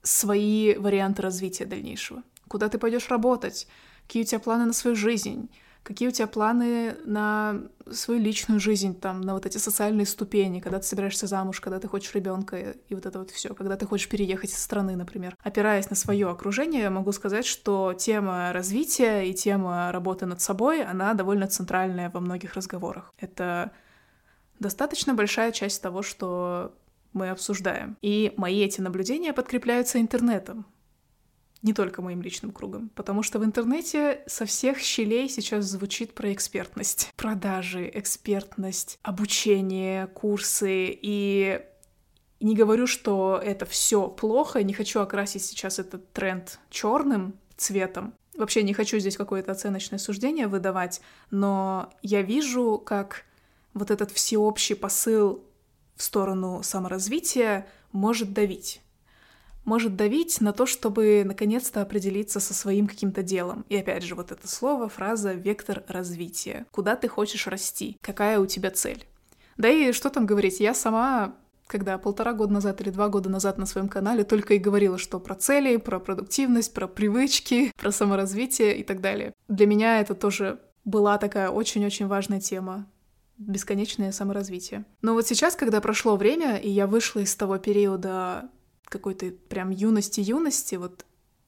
свои 0.03 0.75
варианты 0.75 1.23
развития 1.23 1.65
дальнейшего. 1.65 2.21
Куда 2.47 2.69
ты 2.69 2.77
пойдешь 2.77 3.09
работать, 3.09 3.67
какие 4.05 4.21
у 4.21 4.25
тебя 4.25 4.39
планы 4.39 4.65
на 4.65 4.73
свою 4.73 4.95
жизнь, 4.95 5.49
какие 5.85 6.07
у 6.07 6.11
тебя 6.11 6.25
планы 6.25 6.95
на 7.05 7.61
свою 7.91 8.19
личную 8.19 8.59
жизнь, 8.59 8.99
там, 8.99 9.21
на 9.21 9.35
вот 9.35 9.45
эти 9.45 9.59
социальные 9.59 10.07
ступени, 10.07 10.59
когда 10.59 10.79
ты 10.79 10.85
собираешься 10.85 11.27
замуж, 11.27 11.61
когда 11.61 11.79
ты 11.79 11.87
хочешь 11.87 12.13
ребенка 12.15 12.57
и 12.57 12.95
вот 12.95 13.05
это 13.05 13.19
вот 13.19 13.29
все, 13.29 13.53
когда 13.53 13.77
ты 13.77 13.85
хочешь 13.85 14.09
переехать 14.09 14.49
из 14.49 14.57
страны, 14.57 14.95
например. 14.95 15.37
Опираясь 15.43 15.89
на 15.91 15.95
свое 15.95 16.27
окружение, 16.27 16.81
я 16.81 16.89
могу 16.89 17.11
сказать, 17.11 17.45
что 17.45 17.93
тема 17.93 18.51
развития 18.51 19.21
и 19.29 19.33
тема 19.35 19.91
работы 19.91 20.25
над 20.25 20.41
собой, 20.41 20.83
она 20.83 21.13
довольно 21.13 21.47
центральная 21.47 22.09
во 22.09 22.19
многих 22.19 22.55
разговорах. 22.55 23.13
Это 23.19 23.71
достаточно 24.59 25.13
большая 25.13 25.51
часть 25.51 25.83
того, 25.83 26.01
что 26.01 26.73
мы 27.13 27.29
обсуждаем. 27.29 27.95
И 28.01 28.33
мои 28.37 28.63
эти 28.63 28.81
наблюдения 28.81 29.33
подкрепляются 29.33 30.01
интернетом 30.01 30.65
не 31.61 31.73
только 31.73 32.01
моим 32.01 32.21
личным 32.21 32.51
кругом, 32.51 32.89
потому 32.95 33.23
что 33.23 33.39
в 33.39 33.45
интернете 33.45 34.21
со 34.27 34.45
всех 34.45 34.79
щелей 34.79 35.29
сейчас 35.29 35.65
звучит 35.65 36.13
про 36.13 36.31
экспертность. 36.31 37.11
Продажи, 37.15 37.89
экспертность, 37.93 38.99
обучение, 39.03 40.07
курсы 40.07 40.97
и 41.01 41.61
не 42.39 42.55
говорю, 42.55 42.85
что 42.85 43.41
это 43.43 43.65
все 43.65 44.07
плохо, 44.07 44.61
не 44.63 44.73
хочу 44.73 44.99
окрасить 44.99 45.43
сейчас 45.43 45.79
этот 45.79 46.11
тренд 46.11 46.59
черным 46.69 47.33
цветом. 47.57 48.13
Вообще 48.37 48.63
не 48.63 48.73
хочу 48.73 48.99
здесь 48.99 49.17
какое-то 49.17 49.53
оценочное 49.53 49.97
суждение 49.97 50.47
выдавать, 50.47 51.01
но 51.31 51.93
я 52.01 52.21
вижу, 52.21 52.81
как 52.85 53.23
вот 53.73 53.91
этот 53.91 54.11
всеобщий 54.11 54.75
посыл 54.75 55.43
в 55.95 56.03
сторону 56.03 56.61
саморазвития 56.61 57.67
может 57.91 58.33
давить 58.33 58.81
может 59.65 59.95
давить 59.95 60.39
на 60.41 60.53
то, 60.53 60.65
чтобы 60.65 61.23
наконец-то 61.25 61.81
определиться 61.81 62.39
со 62.39 62.53
своим 62.53 62.87
каким-то 62.87 63.23
делом. 63.23 63.65
И 63.69 63.75
опять 63.75 64.03
же, 64.03 64.15
вот 64.15 64.31
это 64.31 64.47
слово, 64.47 64.87
фраза 64.87 65.33
«вектор 65.33 65.83
развития». 65.87 66.65
Куда 66.71 66.95
ты 66.95 67.07
хочешь 67.07 67.47
расти? 67.47 67.97
Какая 68.01 68.39
у 68.39 68.45
тебя 68.45 68.71
цель? 68.71 69.05
Да 69.57 69.69
и 69.69 69.91
что 69.91 70.09
там 70.09 70.25
говорить, 70.25 70.59
я 70.59 70.73
сама 70.73 71.35
когда 71.67 71.97
полтора 71.97 72.33
года 72.33 72.53
назад 72.53 72.79
или 72.81 72.91
два 72.91 73.09
года 73.09 73.27
назад 73.27 73.57
на 73.57 73.65
своем 73.65 73.89
канале 73.89 74.23
только 74.23 74.53
и 74.53 74.59
говорила, 74.59 74.99
что 74.99 75.19
про 75.19 75.33
цели, 75.33 75.77
про 75.77 75.99
продуктивность, 75.99 76.73
про 76.73 76.87
привычки, 76.87 77.71
про 77.79 77.91
саморазвитие 77.91 78.77
и 78.77 78.83
так 78.83 79.01
далее. 79.01 79.33
Для 79.47 79.65
меня 79.65 79.99
это 79.99 80.13
тоже 80.13 80.59
была 80.83 81.17
такая 81.17 81.49
очень-очень 81.49 82.07
важная 82.07 82.39
тема 82.39 82.87
бесконечное 83.37 84.11
саморазвитие. 84.11 84.85
Но 85.01 85.13
вот 85.13 85.27
сейчас, 85.27 85.55
когда 85.55 85.81
прошло 85.81 86.15
время, 86.15 86.55
и 86.55 86.69
я 86.69 86.87
вышла 86.87 87.19
из 87.19 87.35
того 87.35 87.57
периода 87.57 88.49
какой-то 88.85 89.31
прям 89.49 89.69
юности-юности, 89.69 90.75
вот 90.75 91.05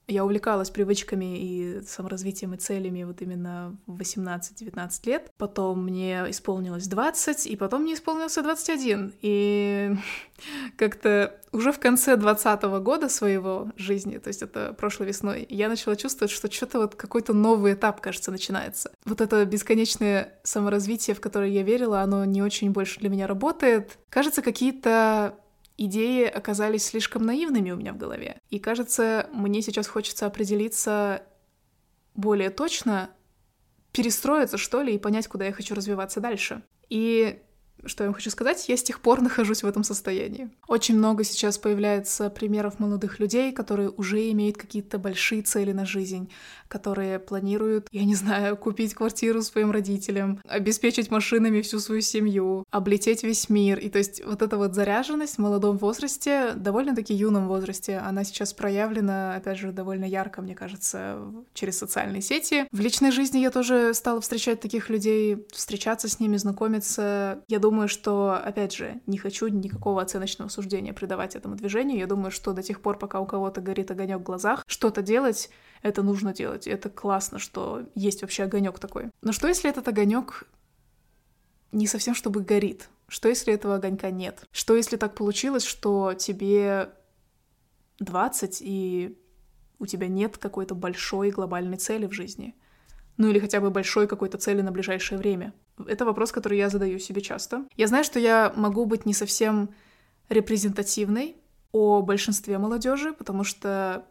я 0.08 0.24
увлекалась 0.24 0.70
привычками 0.70 1.38
и 1.38 1.82
саморазвитием 1.86 2.54
и 2.54 2.58
целями 2.58 3.04
вот 3.04 3.22
именно 3.22 3.78
в 3.88 4.00
18-19 4.00 4.90
лет. 5.06 5.32
Потом 5.38 5.84
мне 5.84 6.26
исполнилось 6.30 6.88
20, 6.88 7.46
и 7.48 7.56
потом 7.58 7.82
мне 7.82 7.94
исполнился 7.94 8.42
21. 8.42 9.14
И 9.22 9.94
как-то 10.78 11.38
уже 11.52 11.74
в 11.74 11.80
конце 11.80 12.16
20 12.16 12.64
года 12.82 13.10
своего 13.10 13.70
жизни, 13.76 14.18
то 14.18 14.30
есть 14.30 14.42
это 14.42 14.74
прошлой 14.74 15.08
весной, 15.08 15.46
я 15.50 15.68
начала 15.68 15.98
чувствовать, 15.98 16.32
что 16.32 16.50
что-то 16.50 16.80
вот 16.80 16.96
какой-то 16.96 17.34
новый 17.34 17.74
этап, 17.74 18.00
кажется, 18.00 18.32
начинается. 18.32 18.92
Вот 19.04 19.20
это 19.20 19.44
бесконечное 19.46 20.40
саморазвитие, 20.44 21.16
в 21.16 21.22
которое 21.22 21.50
я 21.50 21.64
верила, 21.64 22.02
оно 22.02 22.24
не 22.24 22.42
очень 22.42 22.72
больше 22.72 23.02
для 23.02 23.10
меня 23.10 23.28
работает. 23.28 23.98
Кажется, 24.10 24.42
какие-то 24.42 25.36
идеи 25.78 26.26
оказались 26.26 26.86
слишком 26.86 27.24
наивными 27.24 27.72
у 27.72 27.76
меня 27.76 27.94
в 27.94 27.98
голове. 27.98 28.42
И 28.50 28.60
кажется, 28.60 29.30
мне 29.32 29.62
сейчас 29.62 29.88
хочется 29.88 30.26
определиться 30.26 31.24
более 32.16 32.50
точно, 32.50 33.12
перестроиться, 33.92 34.58
что 34.58 34.82
ли, 34.82 34.96
и 34.96 35.00
понять, 35.00 35.28
куда 35.28 35.46
я 35.46 35.54
хочу 35.54 35.76
развиваться 35.76 36.20
дальше. 36.20 36.64
И 36.90 37.42
что 37.86 38.04
я 38.04 38.10
вам 38.10 38.16
хочу 38.16 38.30
сказать, 38.30 38.68
я 38.70 38.78
с 38.78 38.84
тех 38.84 39.00
пор 39.00 39.22
нахожусь 39.28 39.64
в 39.64 39.68
этом 39.68 39.84
состоянии. 39.84 40.50
Очень 40.68 40.98
много 40.98 41.24
сейчас 41.24 41.58
появляется 41.58 42.30
примеров 42.30 42.80
молодых 42.80 43.20
людей, 43.20 43.52
которые 43.52 43.90
уже 43.90 44.30
имеют 44.32 44.58
какие-то 44.58 44.98
большие 44.98 45.42
цели 45.42 45.72
на 45.72 45.86
жизнь, 45.86 46.30
которые 46.68 47.20
планируют, 47.20 47.88
я 47.92 48.04
не 48.04 48.16
знаю, 48.16 48.58
купить 48.58 48.94
квартиру 48.94 49.42
своим 49.42 49.72
родителям, 49.72 50.42
обеспечить 50.48 51.12
машинами 51.12 51.62
всю 51.62 51.80
свою 51.80 52.02
семью, 52.02 52.64
облететь 52.72 53.24
весь 53.24 53.50
мир. 53.50 53.80
И 53.80 53.90
то 53.90 53.98
есть 53.98 54.24
вот 54.26 54.42
эта 54.42 54.58
вот 54.58 54.74
заряженность 54.74 55.36
в 55.36 55.40
молодом 55.40 55.78
возрасте, 55.78 56.54
довольно-таки 56.56 57.14
юном 57.14 57.48
возрасте, 57.48 57.98
она 57.98 58.24
сейчас 58.24 58.54
проявлена, 58.54 59.36
опять 59.36 59.58
же, 59.58 59.72
довольно 59.72 60.06
ярко, 60.06 60.42
мне 60.42 60.56
кажется, 60.56 61.20
через 61.54 61.78
социальные 61.78 62.22
сети. 62.22 62.68
В 62.72 62.80
личной 62.80 63.12
жизни 63.12 63.40
я 63.40 63.52
тоже 63.52 63.94
стала 63.94 64.22
встречать 64.22 64.60
таких 64.60 64.90
людей, 64.90 65.46
встречаться 65.52 66.10
с 66.10 66.20
ними, 66.20 66.38
знакомиться. 66.38 67.44
Я 67.48 67.60
думаю, 67.60 67.67
что, 67.88 68.34
опять 68.34 68.74
же, 68.74 69.02
не 69.06 69.18
хочу 69.18 69.48
никакого 69.48 70.02
оценочного 70.02 70.50
суждения 70.50 70.94
придавать 70.94 71.36
этому 71.36 71.56
движению. 71.56 72.00
Я 72.00 72.08
думаю, 72.08 72.32
что 72.32 72.54
до 72.54 72.64
тех 72.64 72.82
пор, 72.82 72.98
пока 72.98 73.20
у 73.20 73.26
кого-то 73.26 73.62
горит 73.62 73.92
огонек 73.92 74.20
в 74.20 74.24
глазах, 74.24 74.64
что-то 74.68 75.02
делать 75.02 75.50
это 75.82 76.04
нужно 76.04 76.34
делать. 76.34 76.68
Это 76.68 76.90
классно, 76.90 77.40
что 77.40 77.88
есть 77.96 78.22
вообще 78.22 78.44
огонек 78.44 78.80
такой. 78.80 79.12
Но 79.22 79.32
что 79.32 79.48
если 79.48 79.70
этот 79.70 79.88
огонек 79.88 80.48
не 81.72 81.88
совсем 81.88 82.16
чтобы 82.16 82.42
горит? 82.42 82.90
Что 83.08 83.30
если 83.30 83.54
этого 83.54 83.76
огонька 83.76 84.12
нет? 84.12 84.44
Что 84.52 84.76
если 84.76 84.98
так 84.98 85.16
получилось, 85.16 85.64
что 85.64 86.14
тебе 86.14 86.90
20 88.00 88.62
и 88.62 89.18
у 89.80 89.86
тебя 89.86 90.08
нет 90.08 90.38
какой-то 90.38 90.76
большой 90.76 91.32
глобальной 91.32 91.78
цели 91.78 92.06
в 92.06 92.12
жизни? 92.12 92.56
Ну 93.18 93.30
или 93.30 93.40
хотя 93.40 93.62
бы 93.62 93.70
большой 93.70 94.08
какой-то 94.08 94.38
цели 94.38 94.62
на 94.62 94.72
ближайшее 94.72 95.18
время? 95.18 95.54
Это 95.86 96.06
вопрос, 96.06 96.32
который 96.32 96.58
я 96.58 96.70
задаю 96.70 97.00
себе 97.00 97.22
часто. 97.22 97.66
Я 97.76 97.88
знаю, 97.88 98.04
что 98.04 98.20
я 98.20 98.52
могу 98.56 98.86
быть 98.86 99.06
не 99.06 99.14
совсем 99.14 99.70
репрезентативной 100.30 101.36
о 101.72 102.02
большинстве 102.02 102.58
молодежи, 102.58 103.14
потому 103.14 103.44
что 103.44 104.06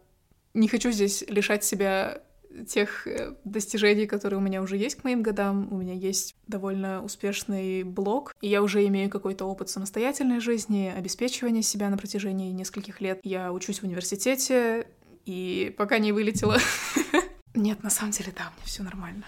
не 0.55 0.69
хочу 0.69 0.91
здесь 0.91 1.25
лишать 1.29 1.65
себя 1.65 2.23
тех 2.69 3.07
э, 3.07 3.35
достижений, 3.45 4.07
которые 4.07 4.39
у 4.39 4.43
меня 4.43 4.63
уже 4.63 4.77
есть 4.77 4.97
к 4.97 5.05
моим 5.05 5.23
годам. 5.23 5.69
У 5.71 5.77
меня 5.77 5.93
есть 5.93 6.35
довольно 6.47 7.03
успешный 7.03 7.83
блог, 7.83 8.35
и 8.41 8.49
я 8.49 8.63
уже 8.63 8.87
имею 8.87 9.11
какой-то 9.11 9.45
опыт 9.45 9.69
самостоятельной 9.69 10.41
жизни, 10.41 10.93
обеспечивания 10.97 11.63
себя 11.63 11.91
на 11.91 11.99
протяжении 11.99 12.53
нескольких 12.53 13.01
лет. 13.01 13.21
Я 13.25 13.53
учусь 13.53 13.81
в 13.81 13.85
университете, 13.85 14.87
и 15.27 15.75
пока 15.77 15.99
не 15.99 16.13
вылетела... 16.13 16.59
Нет, 17.55 17.83
на 17.83 17.91
самом 17.91 18.13
деле, 18.13 18.33
да, 18.37 18.51
у 18.53 18.57
меня 18.57 18.67
все 18.67 18.83
нормально 18.83 19.25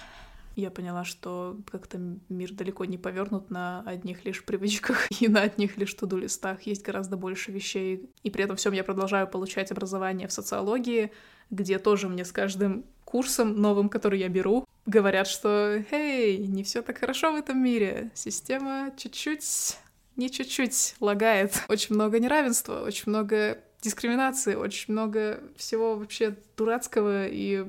я 0.61 0.71
поняла, 0.71 1.05
что 1.05 1.57
как-то 1.71 2.01
мир 2.29 2.53
далеко 2.53 2.85
не 2.85 2.99
повернут 2.99 3.51
на 3.51 3.83
одних 3.87 4.25
лишь 4.25 4.45
привычках 4.45 5.07
и 5.21 5.29
на 5.29 5.43
одних 5.43 5.77
лишь 5.77 5.95
туду-листах. 5.95 6.63
Есть 6.63 6.85
гораздо 6.85 7.17
больше 7.17 7.53
вещей. 7.53 8.11
И 8.23 8.31
при 8.31 8.45
этом 8.45 8.57
всем 8.57 8.73
я 8.73 8.85
продолжаю 8.85 9.29
получать 9.29 9.71
образование 9.71 10.27
в 10.27 10.33
социологии, 10.33 11.13
где 11.51 11.79
тоже 11.79 12.09
мне 12.09 12.25
с 12.25 12.33
каждым 12.33 12.85
курсом 13.05 13.55
новым, 13.55 13.89
который 13.89 14.19
я 14.19 14.29
беру, 14.29 14.67
говорят, 14.85 15.29
что 15.29 15.83
«Эй, 15.91 16.39
не 16.39 16.63
все 16.65 16.83
так 16.83 16.99
хорошо 16.99 17.33
в 17.33 17.37
этом 17.37 17.63
мире. 17.63 18.11
Система 18.15 18.93
чуть-чуть, 18.97 19.79
не 20.17 20.31
чуть-чуть 20.31 20.97
лагает. 21.01 21.63
Очень 21.69 21.95
много 21.95 22.19
неравенства, 22.19 22.83
очень 22.83 23.05
много 23.07 23.59
дискриминации, 23.81 24.57
очень 24.57 24.93
много 24.93 25.41
всего 25.57 25.97
вообще 25.97 26.37
дурацкого 26.57 27.29
и 27.29 27.65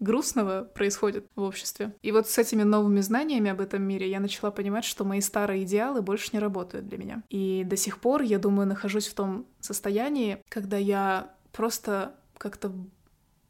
грустного 0.00 0.64
происходит 0.64 1.26
в 1.34 1.42
обществе. 1.42 1.94
И 2.02 2.12
вот 2.12 2.28
с 2.28 2.38
этими 2.38 2.62
новыми 2.62 3.00
знаниями 3.00 3.50
об 3.50 3.60
этом 3.60 3.82
мире 3.82 4.08
я 4.08 4.20
начала 4.20 4.50
понимать, 4.50 4.84
что 4.84 5.04
мои 5.04 5.20
старые 5.20 5.64
идеалы 5.64 6.02
больше 6.02 6.30
не 6.32 6.38
работают 6.38 6.86
для 6.86 6.98
меня. 6.98 7.22
И 7.28 7.64
до 7.64 7.76
сих 7.76 7.98
пор, 7.98 8.22
я 8.22 8.38
думаю, 8.38 8.66
нахожусь 8.66 9.08
в 9.08 9.14
том 9.14 9.46
состоянии, 9.60 10.42
когда 10.48 10.76
я 10.76 11.34
просто 11.52 12.14
как-то 12.36 12.72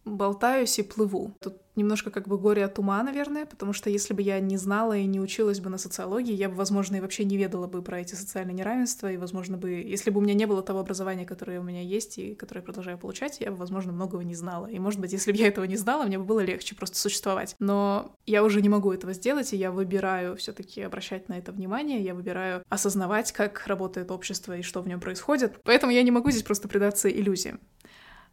болтаюсь 0.04 0.78
и 0.78 0.82
плыву. 0.82 1.34
Тут 1.40 1.58
немножко 1.78 2.10
как 2.10 2.28
бы 2.28 2.38
горе 2.38 2.64
от 2.64 2.78
ума, 2.78 3.02
наверное, 3.02 3.46
потому 3.46 3.72
что 3.72 3.88
если 3.88 4.12
бы 4.12 4.20
я 4.20 4.38
не 4.40 4.56
знала 4.56 4.96
и 4.96 5.06
не 5.06 5.20
училась 5.20 5.60
бы 5.60 5.70
на 5.70 5.78
социологии, 5.78 6.34
я 6.34 6.48
бы, 6.48 6.56
возможно, 6.56 6.96
и 6.96 7.00
вообще 7.00 7.24
не 7.24 7.36
ведала 7.36 7.66
бы 7.66 7.80
про 7.80 8.00
эти 8.00 8.14
социальные 8.14 8.54
неравенства, 8.54 9.10
и, 9.10 9.16
возможно, 9.16 9.56
бы, 9.56 9.70
если 9.70 10.10
бы 10.10 10.18
у 10.18 10.22
меня 10.22 10.34
не 10.34 10.46
было 10.46 10.62
того 10.62 10.80
образования, 10.80 11.24
которое 11.24 11.60
у 11.60 11.62
меня 11.62 11.80
есть 11.80 12.18
и 12.18 12.34
которое 12.34 12.60
я 12.60 12.64
продолжаю 12.64 12.98
получать, 12.98 13.40
я 13.40 13.50
бы, 13.50 13.56
возможно, 13.56 13.92
многого 13.92 14.22
не 14.24 14.34
знала. 14.34 14.66
И, 14.66 14.78
может 14.78 15.00
быть, 15.00 15.12
если 15.12 15.32
бы 15.32 15.38
я 15.38 15.48
этого 15.48 15.64
не 15.64 15.76
знала, 15.76 16.04
мне 16.04 16.18
бы 16.18 16.24
было 16.24 16.40
легче 16.40 16.74
просто 16.74 16.98
существовать. 16.98 17.56
Но 17.58 18.14
я 18.26 18.44
уже 18.44 18.60
не 18.60 18.68
могу 18.68 18.92
этого 18.92 19.12
сделать, 19.14 19.52
и 19.52 19.56
я 19.56 19.70
выбираю 19.70 20.36
все 20.36 20.52
таки 20.52 20.82
обращать 20.82 21.28
на 21.28 21.38
это 21.38 21.52
внимание, 21.52 22.02
я 22.02 22.14
выбираю 22.14 22.62
осознавать, 22.68 23.32
как 23.32 23.66
работает 23.66 24.10
общество 24.10 24.56
и 24.56 24.62
что 24.62 24.82
в 24.82 24.88
нем 24.88 25.00
происходит. 25.00 25.60
Поэтому 25.64 25.92
я 25.92 26.02
не 26.02 26.10
могу 26.10 26.30
здесь 26.30 26.42
просто 26.42 26.68
предаться 26.68 27.08
иллюзиям. 27.08 27.60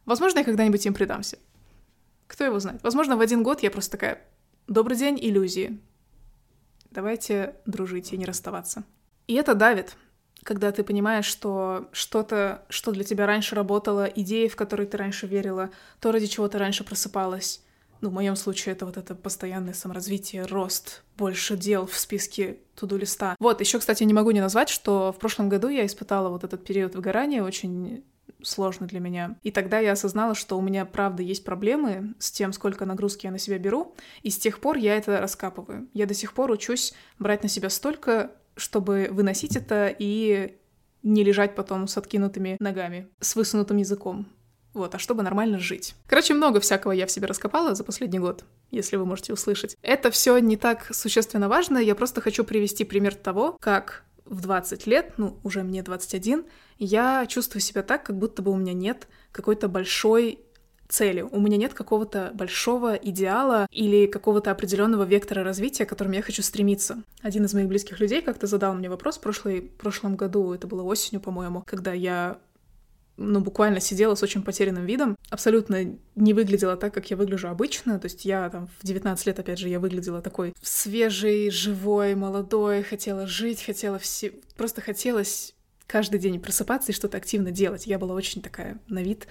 Возможно, 0.04 0.38
я 0.38 0.44
когда-нибудь 0.44 0.84
им 0.86 0.94
предамся. 0.94 1.38
Кто 2.26 2.44
его 2.44 2.58
знает? 2.58 2.82
Возможно, 2.82 3.16
в 3.16 3.20
один 3.20 3.42
год 3.42 3.62
я 3.62 3.70
просто 3.70 3.92
такая 3.92 4.22
«Добрый 4.66 4.96
день, 4.96 5.18
иллюзии». 5.20 5.80
Давайте 6.90 7.56
дружить 7.66 8.12
и 8.12 8.16
не 8.16 8.24
расставаться. 8.24 8.84
И 9.26 9.34
это 9.34 9.54
давит, 9.54 9.96
когда 10.42 10.72
ты 10.72 10.82
понимаешь, 10.82 11.26
что 11.26 11.88
что-то, 11.92 12.64
что 12.68 12.92
для 12.92 13.04
тебя 13.04 13.26
раньше 13.26 13.54
работало, 13.54 14.04
идеи, 14.04 14.48
в 14.48 14.56
которые 14.56 14.86
ты 14.86 14.96
раньше 14.96 15.26
верила, 15.26 15.70
то, 16.00 16.12
ради 16.12 16.26
чего 16.26 16.48
ты 16.48 16.58
раньше 16.58 16.84
просыпалась, 16.84 17.62
ну, 18.00 18.10
в 18.10 18.12
моем 18.12 18.36
случае 18.36 18.74
это 18.74 18.86
вот 18.86 18.96
это 18.96 19.14
постоянное 19.14 19.74
саморазвитие, 19.74 20.44
рост, 20.44 21.02
больше 21.16 21.56
дел 21.56 21.86
в 21.86 21.98
списке 21.98 22.58
туду 22.74 22.96
листа. 22.96 23.36
Вот, 23.40 23.60
еще, 23.60 23.78
кстати, 23.78 24.04
не 24.04 24.14
могу 24.14 24.30
не 24.30 24.40
назвать, 24.40 24.68
что 24.68 25.12
в 25.12 25.18
прошлом 25.18 25.48
году 25.48 25.68
я 25.68 25.86
испытала 25.86 26.28
вот 26.28 26.44
этот 26.44 26.64
период 26.64 26.94
выгорания 26.94 27.42
очень 27.42 28.04
сложно 28.42 28.86
для 28.86 29.00
меня. 29.00 29.36
И 29.42 29.50
тогда 29.50 29.78
я 29.78 29.92
осознала, 29.92 30.34
что 30.34 30.58
у 30.58 30.62
меня, 30.62 30.84
правда, 30.84 31.22
есть 31.22 31.44
проблемы 31.44 32.14
с 32.18 32.30
тем, 32.30 32.52
сколько 32.52 32.84
нагрузки 32.84 33.26
я 33.26 33.32
на 33.32 33.38
себя 33.38 33.58
беру, 33.58 33.94
и 34.22 34.30
с 34.30 34.38
тех 34.38 34.60
пор 34.60 34.76
я 34.76 34.96
это 34.96 35.20
раскапываю. 35.20 35.88
Я 35.94 36.06
до 36.06 36.14
сих 36.14 36.32
пор 36.32 36.50
учусь 36.50 36.94
брать 37.18 37.42
на 37.42 37.48
себя 37.48 37.70
столько, 37.70 38.32
чтобы 38.56 39.08
выносить 39.10 39.56
это 39.56 39.94
и 39.98 40.56
не 41.02 41.22
лежать 41.22 41.54
потом 41.54 41.86
с 41.86 41.96
откинутыми 41.96 42.56
ногами, 42.58 43.08
с 43.20 43.36
высунутым 43.36 43.76
языком. 43.76 44.26
Вот, 44.74 44.94
а 44.94 44.98
чтобы 44.98 45.22
нормально 45.22 45.58
жить. 45.58 45.94
Короче, 46.06 46.34
много 46.34 46.60
всякого 46.60 46.92
я 46.92 47.06
в 47.06 47.10
себе 47.10 47.26
раскопала 47.26 47.74
за 47.74 47.82
последний 47.82 48.18
год, 48.18 48.44
если 48.70 48.96
вы 48.96 49.06
можете 49.06 49.32
услышать. 49.32 49.74
Это 49.80 50.10
все 50.10 50.36
не 50.38 50.58
так 50.58 50.94
существенно 50.94 51.48
важно, 51.48 51.78
я 51.78 51.94
просто 51.94 52.20
хочу 52.20 52.44
привести 52.44 52.84
пример 52.84 53.14
того, 53.14 53.56
как 53.58 54.04
в 54.26 54.40
20 54.40 54.86
лет, 54.86 55.14
ну, 55.16 55.38
уже 55.42 55.62
мне 55.62 55.82
21, 55.82 56.44
я 56.78 57.26
чувствую 57.26 57.62
себя 57.62 57.82
так, 57.82 58.04
как 58.04 58.18
будто 58.18 58.42
бы 58.42 58.50
у 58.50 58.56
меня 58.56 58.72
нет 58.72 59.08
какой-то 59.32 59.68
большой 59.68 60.40
цели. 60.88 61.20
У 61.22 61.40
меня 61.40 61.56
нет 61.56 61.74
какого-то 61.74 62.30
большого 62.34 62.94
идеала 62.94 63.66
или 63.70 64.06
какого-то 64.06 64.50
определенного 64.50 65.04
вектора 65.04 65.42
развития, 65.42 65.84
к 65.84 65.88
которому 65.88 66.14
я 66.14 66.22
хочу 66.22 66.42
стремиться. 66.42 67.02
Один 67.22 67.44
из 67.44 67.54
моих 67.54 67.68
близких 67.68 68.00
людей 68.00 68.22
как-то 68.22 68.46
задал 68.46 68.74
мне 68.74 68.88
вопрос 68.88 69.18
в 69.18 69.20
прошлый, 69.20 69.62
прошлом 69.62 70.16
году, 70.16 70.52
это 70.52 70.66
было 70.66 70.82
осенью, 70.82 71.20
по-моему, 71.20 71.62
когда 71.66 71.92
я 71.92 72.38
ну, 73.16 73.40
буквально 73.40 73.80
сидела 73.80 74.14
с 74.14 74.22
очень 74.22 74.42
потерянным 74.42 74.84
видом, 74.84 75.16
абсолютно 75.30 75.96
не 76.14 76.34
выглядела 76.34 76.76
так, 76.76 76.92
как 76.92 77.10
я 77.10 77.16
выгляжу 77.16 77.48
обычно, 77.48 77.98
то 77.98 78.06
есть 78.06 78.24
я 78.24 78.48
там 78.50 78.68
в 78.78 78.84
19 78.84 79.26
лет, 79.26 79.38
опять 79.38 79.58
же, 79.58 79.68
я 79.68 79.80
выглядела 79.80 80.22
такой 80.22 80.54
свежей, 80.62 81.50
живой, 81.50 82.14
молодой, 82.14 82.82
хотела 82.82 83.26
жить, 83.26 83.62
хотела 83.64 83.98
все... 83.98 84.32
Просто 84.56 84.80
хотелось 84.80 85.54
каждый 85.86 86.18
день 86.20 86.40
просыпаться 86.40 86.92
и 86.92 86.94
что-то 86.94 87.16
активно 87.16 87.50
делать. 87.50 87.86
Я 87.86 87.98
была 87.98 88.14
очень 88.14 88.42
такая 88.42 88.78
на 88.88 89.02
вид 89.02 89.26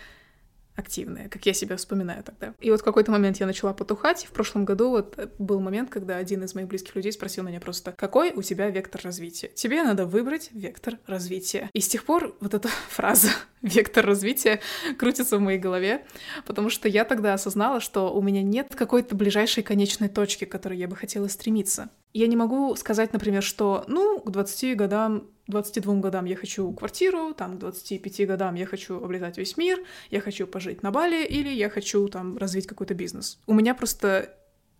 активная, 0.75 1.29
как 1.29 1.45
я 1.45 1.53
себя 1.53 1.77
вспоминаю 1.77 2.23
тогда. 2.23 2.53
И 2.59 2.69
вот 2.69 2.81
в 2.81 2.83
какой-то 2.83 3.11
момент 3.11 3.37
я 3.37 3.45
начала 3.45 3.73
потухать, 3.73 4.23
и 4.23 4.27
в 4.27 4.31
прошлом 4.31 4.65
году 4.65 4.89
вот 4.89 5.17
был 5.39 5.59
момент, 5.59 5.89
когда 5.89 6.17
один 6.17 6.43
из 6.43 6.53
моих 6.53 6.67
близких 6.67 6.95
людей 6.95 7.11
спросил 7.11 7.43
меня 7.43 7.59
просто, 7.59 7.93
какой 7.93 8.31
у 8.31 8.41
тебя 8.41 8.69
вектор 8.69 9.01
развития? 9.03 9.49
Тебе 9.55 9.83
надо 9.83 10.05
выбрать 10.05 10.49
вектор 10.51 10.99
развития. 11.07 11.69
И 11.73 11.79
с 11.79 11.87
тех 11.87 12.03
пор 12.03 12.35
вот 12.39 12.53
эта 12.53 12.67
фраза 12.89 13.29
«вектор 13.61 14.05
развития» 14.05 14.59
крутится 14.97 15.37
в 15.37 15.41
моей 15.41 15.59
голове, 15.59 16.05
потому 16.45 16.69
что 16.69 16.87
я 16.87 17.05
тогда 17.05 17.33
осознала, 17.33 17.79
что 17.79 18.13
у 18.13 18.21
меня 18.21 18.41
нет 18.41 18.75
какой-то 18.75 19.15
ближайшей 19.15 19.63
конечной 19.63 20.09
точки, 20.09 20.45
к 20.45 20.51
которой 20.51 20.77
я 20.77 20.87
бы 20.87 20.95
хотела 20.95 21.27
стремиться. 21.27 21.89
Я 22.15 22.27
не 22.27 22.37
могу 22.37 22.73
сказать, 22.77 23.11
например, 23.11 23.43
что, 23.43 23.83
ну, 23.89 24.21
к 24.21 24.31
20 24.31 24.77
годам 24.77 25.27
22 25.47 25.95
годам 25.95 26.23
я 26.23 26.37
хочу 26.37 26.71
квартиру, 26.71 27.33
там, 27.33 27.57
к 27.57 27.59
25 27.59 28.25
годам 28.25 28.55
я 28.55 28.65
хочу 28.65 29.03
облетать 29.03 29.37
весь 29.37 29.57
мир, 29.57 29.79
я 30.11 30.21
хочу 30.21 30.47
пожить 30.47 30.81
на 30.81 30.91
Бали 30.91 31.25
или 31.25 31.49
я 31.49 31.69
хочу 31.69 32.07
там 32.07 32.37
развить 32.37 32.67
какой-то 32.67 32.93
бизнес. 32.93 33.37
У 33.47 33.53
меня 33.53 33.75
просто 33.75 34.33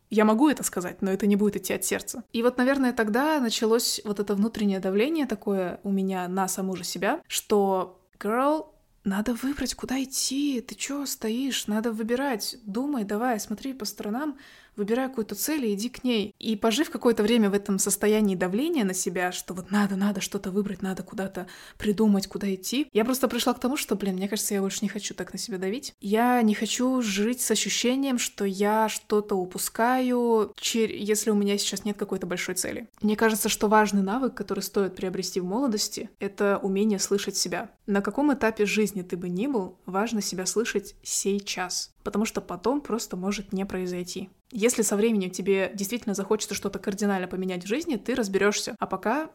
я 0.10 0.24
могу 0.24 0.48
это 0.48 0.64
сказать, 0.64 1.02
но 1.02 1.12
это 1.12 1.28
не 1.28 1.36
будет 1.36 1.58
идти 1.58 1.74
от 1.74 1.84
сердца. 1.84 2.24
И 2.32 2.42
вот, 2.42 2.58
наверное, 2.58 2.94
тогда 2.94 3.42
началось 3.42 4.00
вот 4.06 4.22
это 4.22 4.34
внутреннее 4.34 4.80
давление 4.80 5.26
такое 5.26 5.82
у 5.84 5.92
меня 5.92 6.30
на 6.30 6.48
саму 6.48 6.78
же 6.78 6.86
себя, 6.86 7.22
что 7.28 8.00
girl, 8.18 8.68
надо 9.06 9.34
выбрать, 9.34 9.76
куда 9.76 10.02
идти. 10.02 10.62
Ты 10.62 10.74
чё 10.74 11.06
стоишь? 11.06 11.68
Надо 11.68 11.92
выбирать. 11.92 12.58
Думай, 12.66 13.04
давай, 13.04 13.40
смотри 13.40 13.74
по 13.74 13.86
сторонам 13.86 14.38
выбирай 14.76 15.08
какую-то 15.08 15.36
цель 15.36 15.66
и 15.66 15.74
иди 15.74 15.90
к 15.90 16.04
ней. 16.04 16.34
И 16.40 16.56
пожив 16.56 16.90
какое-то 16.90 17.24
время 17.24 17.50
в 17.50 17.54
этом 17.54 17.80
состоянии 17.80 18.36
давления 18.36 18.84
на 18.84 18.94
себя, 18.94 19.32
что 19.32 19.54
вот 19.54 19.72
надо, 19.72 19.96
надо 19.96 20.22
что-то 20.22 20.52
выбрать, 20.52 20.82
надо 20.82 21.04
куда-то 21.04 21.48
придумать, 21.78 22.28
куда 22.28 22.54
идти, 22.54 22.88
я 22.94 23.06
просто 23.06 23.28
пришла 23.28 23.54
к 23.54 23.60
тому, 23.60 23.78
что, 23.78 23.96
блин, 23.96 24.16
мне 24.16 24.28
кажется, 24.28 24.54
я 24.54 24.62
больше 24.62 24.80
не 24.82 24.90
хочу 24.90 25.14
так 25.14 25.34
на 25.34 25.40
себя 25.40 25.58
давить. 25.58 25.94
Я 26.02 26.42
не 26.42 26.54
хочу 26.54 27.02
жить 27.02 27.42
с 27.42 27.52
ощущением, 27.52 28.20
что 28.20 28.46
я 28.46 28.90
что-то 28.90 29.36
упускаю, 29.36 30.54
если 30.62 31.30
у 31.30 31.36
меня 31.36 31.58
сейчас 31.58 31.86
нет 31.86 31.98
какой-то 31.98 32.28
большой 32.28 32.56
цели. 32.56 32.88
Мне 33.02 33.16
кажется, 33.16 33.50
что 33.50 33.68
важный 33.68 34.02
навык, 34.02 34.34
который 34.34 34.62
стоит 34.62 34.96
приобрести 34.96 35.40
в 35.40 35.46
молодости, 35.46 36.10
это 36.20 36.60
умение 36.62 37.00
слышать 37.00 37.38
себя. 37.38 37.72
На 37.86 38.02
каком 38.02 38.34
этапе 38.34 38.66
жизни 38.66 39.02
ты 39.02 39.18
бы 39.18 39.30
ни 39.30 39.48
был, 39.48 39.78
важно 39.86 40.22
себя 40.22 40.46
слышать 40.46 40.96
сейчас 41.04 41.95
потому 42.06 42.24
что 42.24 42.40
потом 42.40 42.80
просто 42.80 43.18
может 43.18 43.52
не 43.52 43.66
произойти. 43.66 44.30
Если 44.52 44.84
со 44.84 44.96
временем 44.96 45.32
тебе 45.32 45.72
действительно 45.74 46.14
захочется 46.14 46.56
что-то 46.56 46.80
кардинально 46.80 47.28
поменять 47.28 47.66
в 47.66 47.68
жизни, 47.68 47.98
ты 47.98 48.14
разберешься. 48.16 48.76
А 48.80 48.86
пока 48.86 49.32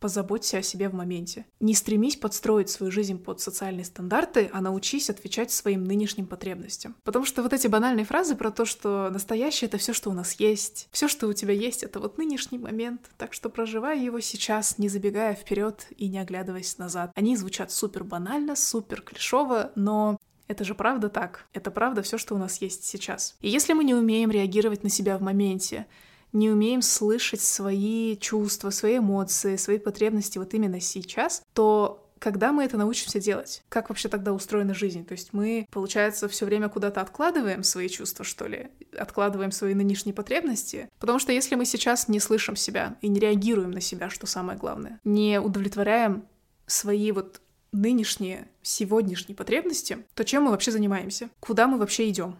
позаботься 0.00 0.58
о 0.58 0.62
себе 0.62 0.90
в 0.90 0.94
моменте. 0.94 1.46
Не 1.60 1.72
стремись 1.72 2.16
подстроить 2.16 2.68
свою 2.68 2.92
жизнь 2.92 3.16
под 3.16 3.40
социальные 3.40 3.86
стандарты, 3.86 4.50
а 4.52 4.60
научись 4.60 5.08
отвечать 5.08 5.50
своим 5.50 5.84
нынешним 5.84 6.26
потребностям. 6.26 6.94
Потому 7.04 7.24
что 7.24 7.42
вот 7.42 7.54
эти 7.54 7.68
банальные 7.68 8.04
фразы 8.04 8.36
про 8.36 8.50
то, 8.50 8.66
что 8.66 9.08
настоящее— 9.10 9.68
это 9.68 9.78
все, 9.78 9.94
что 9.94 10.10
у 10.10 10.12
нас 10.12 10.34
есть, 10.34 10.88
все, 10.92 11.08
что 11.08 11.26
у 11.26 11.32
тебя 11.32 11.54
есть, 11.54 11.82
это 11.82 12.00
вот 12.00 12.18
нынешний 12.18 12.58
момент, 12.58 13.00
так 13.16 13.32
что 13.32 13.48
проживай 13.48 13.98
его 13.98 14.20
сейчас, 14.20 14.76
не 14.76 14.90
забегая 14.90 15.34
вперед 15.34 15.86
и 15.96 16.08
не 16.08 16.18
оглядываясь 16.18 16.76
назад. 16.76 17.10
Они 17.14 17.34
звучат 17.34 17.72
супер 17.72 18.04
банально, 18.04 18.56
супер 18.56 19.00
клишово, 19.00 19.72
но 19.74 20.18
это 20.48 20.64
же 20.64 20.74
правда 20.74 21.08
так. 21.08 21.46
Это 21.52 21.70
правда 21.70 22.02
все, 22.02 22.18
что 22.18 22.34
у 22.34 22.38
нас 22.38 22.60
есть 22.60 22.84
сейчас. 22.84 23.36
И 23.40 23.48
если 23.48 23.72
мы 23.72 23.84
не 23.84 23.94
умеем 23.94 24.30
реагировать 24.30 24.82
на 24.82 24.90
себя 24.90 25.16
в 25.18 25.22
моменте, 25.22 25.86
не 26.32 26.50
умеем 26.50 26.82
слышать 26.82 27.40
свои 27.40 28.16
чувства, 28.16 28.70
свои 28.70 28.98
эмоции, 28.98 29.56
свои 29.56 29.78
потребности 29.78 30.38
вот 30.38 30.52
именно 30.52 30.80
сейчас, 30.80 31.42
то 31.52 32.00
когда 32.18 32.52
мы 32.52 32.64
это 32.64 32.78
научимся 32.78 33.20
делать? 33.20 33.62
Как 33.68 33.90
вообще 33.90 34.08
тогда 34.08 34.32
устроена 34.32 34.72
жизнь? 34.72 35.04
То 35.04 35.12
есть 35.12 35.34
мы, 35.34 35.66
получается, 35.70 36.26
все 36.26 36.46
время 36.46 36.70
куда-то 36.70 37.02
откладываем 37.02 37.62
свои 37.62 37.88
чувства, 37.88 38.24
что 38.24 38.46
ли? 38.46 38.68
Откладываем 38.96 39.52
свои 39.52 39.74
нынешние 39.74 40.14
потребности? 40.14 40.88
Потому 40.98 41.18
что 41.18 41.32
если 41.32 41.54
мы 41.54 41.66
сейчас 41.66 42.08
не 42.08 42.20
слышим 42.20 42.56
себя 42.56 42.96
и 43.02 43.08
не 43.08 43.20
реагируем 43.20 43.72
на 43.72 43.82
себя, 43.82 44.08
что 44.08 44.26
самое 44.26 44.58
главное, 44.58 45.00
не 45.04 45.38
удовлетворяем 45.38 46.24
свои 46.66 47.12
вот 47.12 47.42
нынешние, 47.74 48.48
сегодняшние 48.62 49.36
потребности, 49.36 49.98
то 50.14 50.24
чем 50.24 50.44
мы 50.44 50.52
вообще 50.52 50.70
занимаемся? 50.70 51.28
Куда 51.40 51.66
мы 51.66 51.76
вообще 51.76 52.08
идем? 52.08 52.36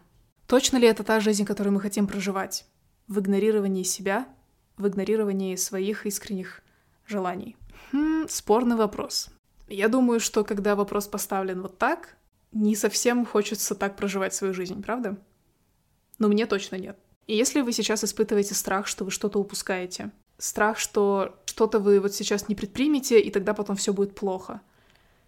Точно 0.47 0.77
ли 0.77 0.87
это 0.87 1.03
та 1.03 1.20
жизнь, 1.20 1.44
которую 1.44 1.75
мы 1.75 1.81
хотим 1.81 2.07
проживать? 2.07 2.66
В 3.09 3.18
игнорировании 3.18 3.83
себя, 3.83 4.29
в 4.77 4.87
игнорировании 4.87 5.57
своих 5.57 6.07
искренних 6.07 6.62
желаний? 7.07 7.57
Хм, 7.92 8.27
спорный 8.29 8.77
вопрос. 8.77 9.29
Я 9.68 9.88
думаю, 9.88 10.20
что 10.20 10.44
когда 10.44 10.77
вопрос 10.77 11.09
поставлен 11.09 11.62
вот 11.62 11.79
так, 11.79 12.16
не 12.53 12.77
совсем 12.77 13.27
хочется 13.27 13.75
так 13.75 13.97
проживать 13.97 14.35
свою 14.35 14.55
жизнь, 14.55 14.83
правда? 14.83 15.18
Но 16.18 16.29
мне 16.29 16.47
точно 16.47 16.77
нет. 16.77 16.97
И 17.27 17.37
если 17.37 17.62
вы 17.62 17.73
сейчас 17.73 18.05
испытываете 18.05 18.55
страх, 18.55 18.87
что 18.87 19.05
вы 19.05 19.11
что-то 19.11 19.40
упускаете, 19.40 20.12
страх, 20.38 20.79
что 20.79 21.40
что-то 21.47 21.81
вы 21.81 21.99
вот 21.99 22.14
сейчас 22.14 22.49
не 22.49 22.55
предпримете, 22.55 23.20
и 23.20 23.31
тогда 23.31 23.55
потом 23.55 23.75
все 23.75 23.92
будет 23.92 24.14
плохо— 24.14 24.61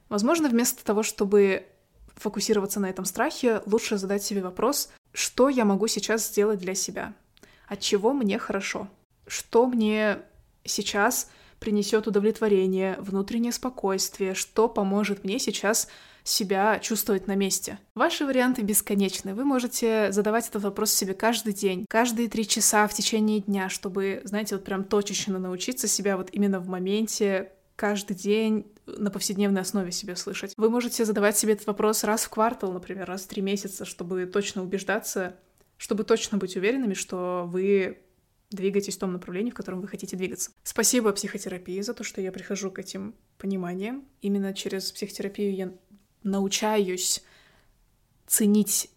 Возможно, 0.08 0.48
вместо 0.48 0.84
того, 0.84 1.02
чтобы 1.02 1.66
фокусироваться 2.14 2.80
на 2.80 2.88
этом 2.88 3.04
страхе, 3.04 3.62
лучше 3.66 3.98
задать 3.98 4.22
себе 4.22 4.42
вопрос, 4.42 4.90
что 5.12 5.48
я 5.48 5.64
могу 5.64 5.86
сейчас 5.86 6.28
сделать 6.28 6.58
для 6.58 6.74
себя? 6.74 7.14
От 7.68 7.80
чего 7.80 8.12
мне 8.12 8.38
хорошо? 8.38 8.88
Что 9.26 9.66
мне 9.66 10.18
сейчас 10.64 11.30
принесет 11.58 12.06
удовлетворение, 12.06 12.96
внутреннее 12.98 13.52
спокойствие, 13.52 14.34
что 14.34 14.68
поможет 14.68 15.24
мне 15.24 15.38
сейчас 15.38 15.88
себя 16.22 16.78
чувствовать 16.80 17.28
на 17.28 17.36
месте. 17.36 17.78
Ваши 17.94 18.26
варианты 18.26 18.62
бесконечны. 18.62 19.32
Вы 19.32 19.44
можете 19.44 20.10
задавать 20.10 20.48
этот 20.48 20.62
вопрос 20.64 20.90
себе 20.90 21.14
каждый 21.14 21.52
день, 21.52 21.86
каждые 21.88 22.28
три 22.28 22.46
часа 22.46 22.86
в 22.88 22.94
течение 22.94 23.40
дня, 23.40 23.68
чтобы, 23.68 24.22
знаете, 24.24 24.56
вот 24.56 24.64
прям 24.64 24.84
точечно 24.84 25.38
научиться 25.38 25.86
себя 25.86 26.16
вот 26.16 26.28
именно 26.32 26.58
в 26.58 26.68
моменте 26.68 27.52
каждый 27.76 28.16
день 28.16 28.66
на 28.86 29.10
повседневной 29.10 29.62
основе 29.62 29.92
себе 29.92 30.16
слышать. 30.16 30.54
Вы 30.56 30.70
можете 30.70 31.04
задавать 31.04 31.36
себе 31.36 31.54
этот 31.54 31.66
вопрос 31.66 32.04
раз 32.04 32.24
в 32.24 32.30
квартал, 32.30 32.72
например, 32.72 33.06
раз 33.06 33.22
в 33.22 33.28
три 33.28 33.42
месяца, 33.42 33.84
чтобы 33.84 34.26
точно 34.26 34.62
убеждаться, 34.62 35.36
чтобы 35.76 36.04
точно 36.04 36.38
быть 36.38 36.56
уверенными, 36.56 36.94
что 36.94 37.44
вы 37.46 37.98
двигаетесь 38.50 38.96
в 38.96 39.00
том 39.00 39.12
направлении, 39.12 39.50
в 39.50 39.54
котором 39.54 39.80
вы 39.80 39.88
хотите 39.88 40.16
двигаться. 40.16 40.52
Спасибо 40.62 41.12
психотерапии 41.12 41.80
за 41.80 41.94
то, 41.94 42.04
что 42.04 42.20
я 42.20 42.30
прихожу 42.30 42.70
к 42.70 42.78
этим 42.78 43.14
пониманиям. 43.38 44.04
Именно 44.20 44.54
через 44.54 44.92
психотерапию 44.92 45.54
я 45.54 45.72
научаюсь 46.22 47.24
ценить 48.26 48.90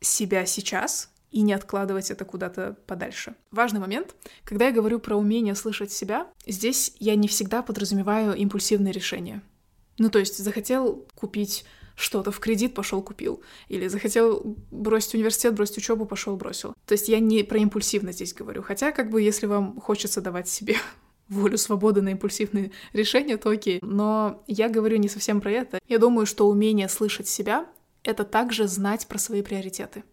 себя 0.00 0.46
сейчас 0.46 1.10
и 1.30 1.42
не 1.42 1.52
откладывать 1.52 2.10
это 2.10 2.24
куда-то 2.24 2.76
подальше. 2.86 3.34
Важный 3.50 3.80
момент, 3.80 4.14
когда 4.44 4.66
я 4.66 4.72
говорю 4.72 4.98
про 4.98 5.16
умение 5.16 5.54
слышать 5.54 5.92
себя, 5.92 6.26
здесь 6.46 6.94
я 6.98 7.16
не 7.16 7.28
всегда 7.28 7.62
подразумеваю 7.62 8.34
импульсивные 8.34 8.92
решения. 8.92 9.42
Ну, 9.98 10.10
то 10.10 10.18
есть 10.18 10.38
захотел 10.38 11.06
купить 11.14 11.64
что-то 11.96 12.30
в 12.30 12.38
кредит, 12.38 12.74
пошел 12.74 13.02
купил. 13.02 13.42
Или 13.68 13.88
захотел 13.88 14.56
бросить 14.70 15.14
университет, 15.14 15.54
бросить 15.54 15.78
учебу, 15.78 16.06
пошел 16.06 16.36
бросил. 16.36 16.74
То 16.86 16.92
есть 16.92 17.08
я 17.08 17.18
не 17.18 17.42
про 17.42 17.58
импульсивность 17.58 18.18
здесь 18.18 18.32
говорю. 18.32 18.62
Хотя, 18.62 18.92
как 18.92 19.10
бы, 19.10 19.20
если 19.20 19.46
вам 19.46 19.80
хочется 19.80 20.20
давать 20.20 20.48
себе 20.48 20.76
волю 21.28 21.58
свободы 21.58 22.00
на 22.00 22.10
импульсивные 22.10 22.70
решения, 22.92 23.36
то 23.36 23.50
окей. 23.50 23.80
Но 23.82 24.44
я 24.46 24.68
говорю 24.68 24.96
не 24.98 25.08
совсем 25.08 25.40
про 25.40 25.50
это. 25.50 25.80
Я 25.88 25.98
думаю, 25.98 26.26
что 26.26 26.48
умение 26.48 26.88
слышать 26.88 27.26
себя— 27.26 27.66
это 28.04 28.24
также 28.24 28.68
знать 28.68 29.08
про 29.08 29.18
свои 29.18 29.42
приоритеты 29.42 30.04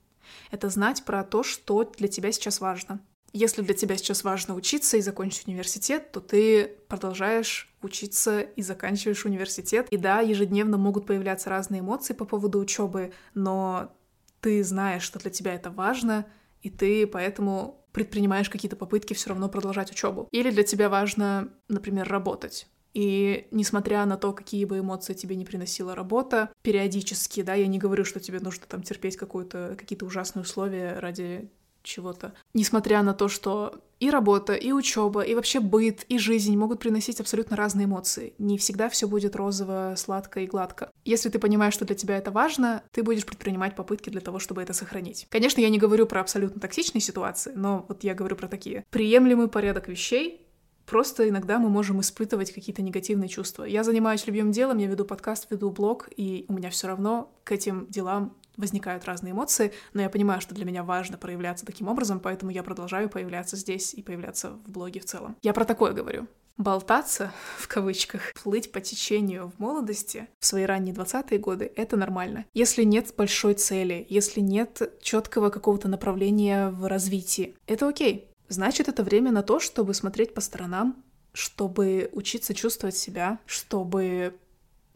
это 0.51 0.69
знать 0.69 1.03
про 1.05 1.23
то, 1.23 1.43
что 1.43 1.83
для 1.97 2.07
тебя 2.07 2.31
сейчас 2.31 2.61
важно. 2.61 2.99
Если 3.33 3.61
для 3.61 3.73
тебя 3.73 3.97
сейчас 3.97 4.23
важно 4.23 4.55
учиться 4.55 4.95
и 4.95 5.01
закончить 5.01 5.47
университет, 5.47 6.11
то 6.13 6.21
ты 6.21 6.67
продолжаешь 6.87 7.69
учиться 7.81 8.39
и 8.39 8.61
заканчиваешь 8.61 9.25
университет. 9.25 9.87
И 9.89 9.97
да, 9.97 10.21
ежедневно 10.21 10.77
могут 10.77 11.05
появляться 11.05 11.49
разные 11.49 11.81
эмоции 11.81 12.13
по 12.13 12.23
поводу 12.23 12.59
учебы, 12.59 13.11
но 13.33 13.93
ты 14.39 14.63
знаешь, 14.63 15.03
что 15.03 15.19
для 15.19 15.31
тебя 15.31 15.53
это 15.53 15.69
важно, 15.69 16.25
и 16.61 16.69
ты 16.69 17.05
поэтому 17.07 17.85
предпринимаешь 17.91 18.49
какие-то 18.49 18.75
попытки 18.75 19.13
все 19.13 19.29
равно 19.29 19.49
продолжать 19.49 19.91
учебу. 19.91 20.27
Или 20.31 20.51
для 20.51 20.63
тебя 20.63 20.87
важно, 20.89 21.49
например, 21.67 22.07
работать. 22.07 22.67
И 22.95 23.47
несмотря 23.51 24.05
на 24.05 24.15
то, 24.15 24.31
какие 24.31 24.63
бы 24.63 24.79
эмоции 24.79 25.13
тебе 25.13 25.35
не 25.35 25.45
приносила 25.45 25.93
работа, 25.93 26.49
периодически, 26.63 27.43
да, 27.43 27.53
я 27.53 27.67
не 27.67 27.77
говорю, 27.77 28.05
что 28.05 28.21
тебе 28.21 28.39
нужно 28.39 28.63
там 28.67 28.81
терпеть 28.83 29.17
какую-то, 29.17 29.75
какие-то 29.77 30.05
ужасные 30.05 30.43
условия 30.43 30.97
ради 30.99 31.51
чего-то. 31.83 32.33
Несмотря 32.53 33.03
на 33.03 33.13
то, 33.13 33.27
что 33.27 33.75
и 33.99 34.09
работа, 34.09 34.53
и 34.53 34.71
учеба, 34.71 35.21
и 35.21 35.35
вообще 35.35 35.59
быт, 35.59 36.05
и 36.09 36.17
жизнь 36.17 36.55
могут 36.57 36.79
приносить 36.79 37.19
абсолютно 37.19 37.55
разные 37.55 37.85
эмоции. 37.85 38.33
Не 38.37 38.57
всегда 38.57 38.89
все 38.89 39.07
будет 39.07 39.35
розово, 39.35 39.95
сладко 39.97 40.41
и 40.41 40.47
гладко. 40.47 40.91
Если 41.05 41.29
ты 41.29 41.37
понимаешь, 41.37 41.73
что 41.73 41.85
для 41.85 41.95
тебя 41.95 42.17
это 42.17 42.31
важно, 42.31 42.83
ты 42.91 43.03
будешь 43.03 43.25
предпринимать 43.25 43.75
попытки 43.75 44.09
для 44.09 44.21
того, 44.21 44.39
чтобы 44.39 44.61
это 44.61 44.73
сохранить. 44.73 45.27
Конечно, 45.29 45.61
я 45.61 45.69
не 45.69 45.79
говорю 45.79 46.05
про 46.07 46.21
абсолютно 46.21 46.59
токсичные 46.59 47.01
ситуации, 47.01 47.53
но 47.55 47.85
вот 47.87 48.03
я 48.03 48.13
говорю 48.13 48.35
про 48.35 48.47
такие. 48.47 48.85
Приемлемый 48.89 49.47
порядок 49.47 49.87
вещей, 49.87 50.44
Просто 50.85 51.27
иногда 51.27 51.59
мы 51.59 51.69
можем 51.69 52.01
испытывать 52.01 52.53
какие-то 52.53 52.81
негативные 52.81 53.29
чувства. 53.29 53.63
Я 53.63 53.83
занимаюсь 53.83 54.25
любимым 54.27 54.51
делом, 54.51 54.77
я 54.77 54.87
веду 54.87 55.05
подкаст, 55.05 55.47
веду 55.49 55.69
блог, 55.71 56.09
и 56.15 56.45
у 56.47 56.53
меня 56.53 56.69
все 56.69 56.87
равно 56.87 57.31
к 57.43 57.51
этим 57.51 57.87
делам 57.87 58.35
возникают 58.57 59.05
разные 59.05 59.31
эмоции, 59.31 59.73
но 59.93 60.01
я 60.01 60.09
понимаю, 60.09 60.41
что 60.41 60.55
для 60.55 60.65
меня 60.65 60.83
важно 60.83 61.17
проявляться 61.17 61.65
таким 61.65 61.87
образом, 61.87 62.19
поэтому 62.19 62.51
я 62.51 62.63
продолжаю 62.63 63.09
появляться 63.09 63.57
здесь 63.57 63.93
и 63.93 64.01
появляться 64.01 64.51
в 64.51 64.69
блоге 64.69 64.99
в 64.99 65.05
целом. 65.05 65.35
Я 65.41 65.53
про 65.53 65.65
такое 65.65 65.93
говорю. 65.93 66.27
Болтаться, 66.57 67.33
в 67.57 67.67
кавычках, 67.67 68.33
плыть 68.41 68.71
по 68.71 68.79
течению 68.79 69.51
в 69.55 69.59
молодости, 69.59 70.27
в 70.39 70.45
свои 70.45 70.63
ранние 70.63 70.95
20-е 70.95 71.37
годы, 71.39 71.71
это 71.75 71.97
нормально. 71.97 72.45
Если 72.53 72.83
нет 72.83 73.13
большой 73.17 73.55
цели, 73.55 74.05
если 74.09 74.39
нет 74.39 74.97
четкого 75.01 75.49
какого-то 75.49 75.87
направления 75.87 76.69
в 76.69 76.87
развитии, 76.87 77.55
это 77.67 77.87
окей. 77.87 78.29
Значит, 78.47 78.87
это 78.87 79.03
время 79.03 79.31
на 79.31 79.41
то, 79.41 79.59
чтобы 79.59 79.93
смотреть 79.93 80.33
по 80.33 80.41
сторонам, 80.41 81.03
чтобы 81.33 82.09
учиться 82.13 82.53
чувствовать 82.53 82.95
себя, 82.95 83.39
чтобы 83.45 84.35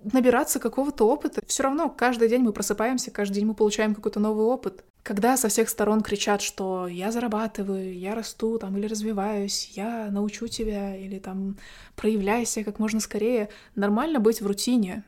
набираться 0.03 0.59
какого-то 0.59 1.07
опыта. 1.07 1.41
Все 1.45 1.63
равно 1.63 1.89
каждый 1.89 2.29
день 2.29 2.41
мы 2.41 2.53
просыпаемся, 2.53 3.11
каждый 3.11 3.35
день 3.35 3.45
мы 3.45 3.53
получаем 3.53 3.95
какой-то 3.95 4.19
новый 4.19 4.45
опыт. 4.45 4.83
Когда 5.03 5.37
со 5.37 5.47
всех 5.47 5.69
сторон 5.69 6.01
кричат, 6.01 6.41
что 6.41 6.87
я 6.87 7.11
зарабатываю, 7.11 7.97
я 7.97 8.15
расту 8.15 8.57
там 8.59 8.77
или 8.77 8.85
развиваюсь, 8.87 9.71
я 9.75 10.09
научу 10.11 10.47
тебя 10.47 10.95
или 10.95 11.19
там 11.19 11.57
проявляйся 11.95 12.63
как 12.63 12.79
можно 12.79 12.99
скорее, 12.99 13.49
нормально 13.75 14.19
быть 14.19 14.41
в 14.41 14.47
рутине, 14.47 15.03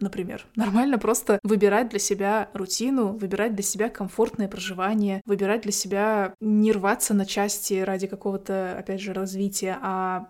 например. 0.00 0.46
Нормально 0.56 0.98
просто 0.98 1.38
выбирать 1.42 1.88
для 1.88 1.98
себя 1.98 2.50
рутину, 2.52 3.12
выбирать 3.12 3.54
для 3.54 3.62
себя 3.62 3.88
комфортное 3.88 4.48
проживание, 4.48 5.22
выбирать 5.24 5.62
для 5.62 5.72
себя 5.72 6.34
не 6.40 6.72
рваться 6.72 7.14
на 7.14 7.26
части 7.26 7.74
ради 7.74 8.06
какого-то, 8.06 8.76
опять 8.78 9.00
же, 9.00 9.12
развития, 9.12 9.78
а 9.80 10.28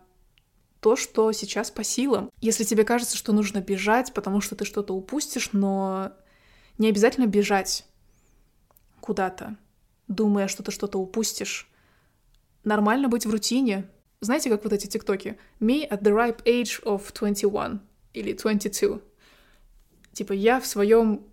то, 0.81 0.97
что 0.97 1.31
сейчас 1.33 1.71
по 1.71 1.85
силам. 1.85 2.31
Если 2.41 2.65
тебе 2.65 2.85
кажется, 2.85 3.17
что 3.17 3.33
нужно 3.33 3.61
бежать, 3.61 4.13
потому 4.15 4.41
что 4.41 4.57
ты 4.57 4.65
что-то 4.65 4.95
упустишь, 4.95 5.51
но 5.53 6.13
не 6.79 6.89
обязательно 6.89 7.27
бежать 7.27 7.87
куда-то, 9.01 9.57
думая, 10.09 10.49
что 10.49 10.63
ты 10.63 10.71
что-то 10.73 10.99
упустишь. 10.99 11.71
Нормально 12.65 13.09
быть 13.09 13.27
в 13.27 13.31
рутине. 13.31 13.89
Знаете, 14.21 14.51
как 14.51 14.65
вот 14.65 14.73
эти 14.73 14.87
тиктоки? 14.87 15.39
Me 15.61 15.89
at 15.89 16.03
the 16.03 16.13
ripe 16.13 16.43
age 16.45 16.83
of 16.85 17.13
21 17.13 17.81
или 18.13 18.33
22. 18.33 19.01
Типа 20.13 20.33
я 20.33 20.61
в 20.61 20.67
своем 20.67 21.27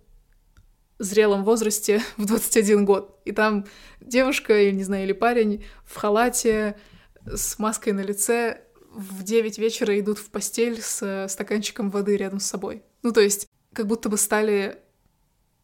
зрелом 0.98 1.44
возрасте 1.44 2.02
в 2.16 2.26
21 2.26 2.84
год. 2.84 3.20
И 3.24 3.32
там 3.32 3.66
девушка, 4.00 4.60
или 4.60 4.74
не 4.74 4.84
знаю, 4.84 5.04
или 5.04 5.12
парень 5.12 5.64
в 5.84 5.96
халате 5.96 6.78
с 7.24 7.58
маской 7.58 7.92
на 7.92 8.00
лице 8.00 8.62
в 8.90 9.22
9 9.22 9.58
вечера 9.58 9.98
идут 9.98 10.18
в 10.18 10.30
постель 10.30 10.80
с 10.80 11.26
стаканчиком 11.28 11.90
воды 11.90 12.16
рядом 12.16 12.40
с 12.40 12.46
собой. 12.46 12.82
Ну, 13.02 13.12
то 13.12 13.20
есть, 13.20 13.46
как 13.72 13.86
будто 13.86 14.08
бы 14.08 14.16
стали 14.16 14.78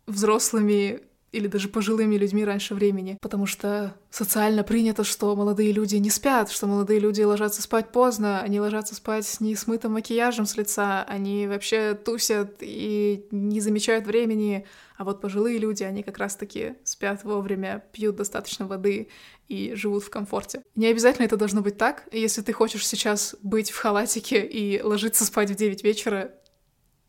взрослыми 0.06 1.00
или 1.34 1.48
даже 1.48 1.68
пожилыми 1.68 2.16
людьми 2.16 2.44
раньше 2.44 2.74
времени, 2.74 3.18
потому 3.20 3.46
что 3.46 3.94
социально 4.10 4.62
принято, 4.62 5.02
что 5.02 5.34
молодые 5.34 5.72
люди 5.72 5.96
не 5.96 6.10
спят, 6.10 6.50
что 6.50 6.66
молодые 6.66 7.00
люди 7.00 7.22
ложатся 7.22 7.60
спать 7.60 7.90
поздно, 7.90 8.40
они 8.40 8.60
ложатся 8.60 8.94
спать 8.94 9.26
с 9.26 9.40
несмытым 9.40 9.92
макияжем 9.92 10.46
с 10.46 10.56
лица, 10.56 11.02
они 11.04 11.46
вообще 11.46 11.94
тусят 11.94 12.56
и 12.60 13.26
не 13.30 13.60
замечают 13.60 14.06
времени, 14.06 14.64
а 14.96 15.04
вот 15.04 15.20
пожилые 15.20 15.58
люди, 15.58 15.82
они 15.82 16.04
как 16.04 16.18
раз-таки 16.18 16.74
спят 16.84 17.24
вовремя, 17.24 17.84
пьют 17.92 18.14
достаточно 18.14 18.66
воды 18.66 19.08
и 19.48 19.74
живут 19.74 20.04
в 20.04 20.10
комфорте. 20.10 20.62
Не 20.76 20.86
обязательно 20.86 21.26
это 21.26 21.36
должно 21.36 21.60
быть 21.62 21.76
так. 21.76 22.04
Если 22.12 22.42
ты 22.42 22.52
хочешь 22.52 22.86
сейчас 22.86 23.34
быть 23.42 23.70
в 23.70 23.76
халатике 23.76 24.40
и 24.40 24.80
ложиться 24.80 25.24
спать 25.24 25.50
в 25.50 25.56
9 25.56 25.82
вечера, 25.82 26.32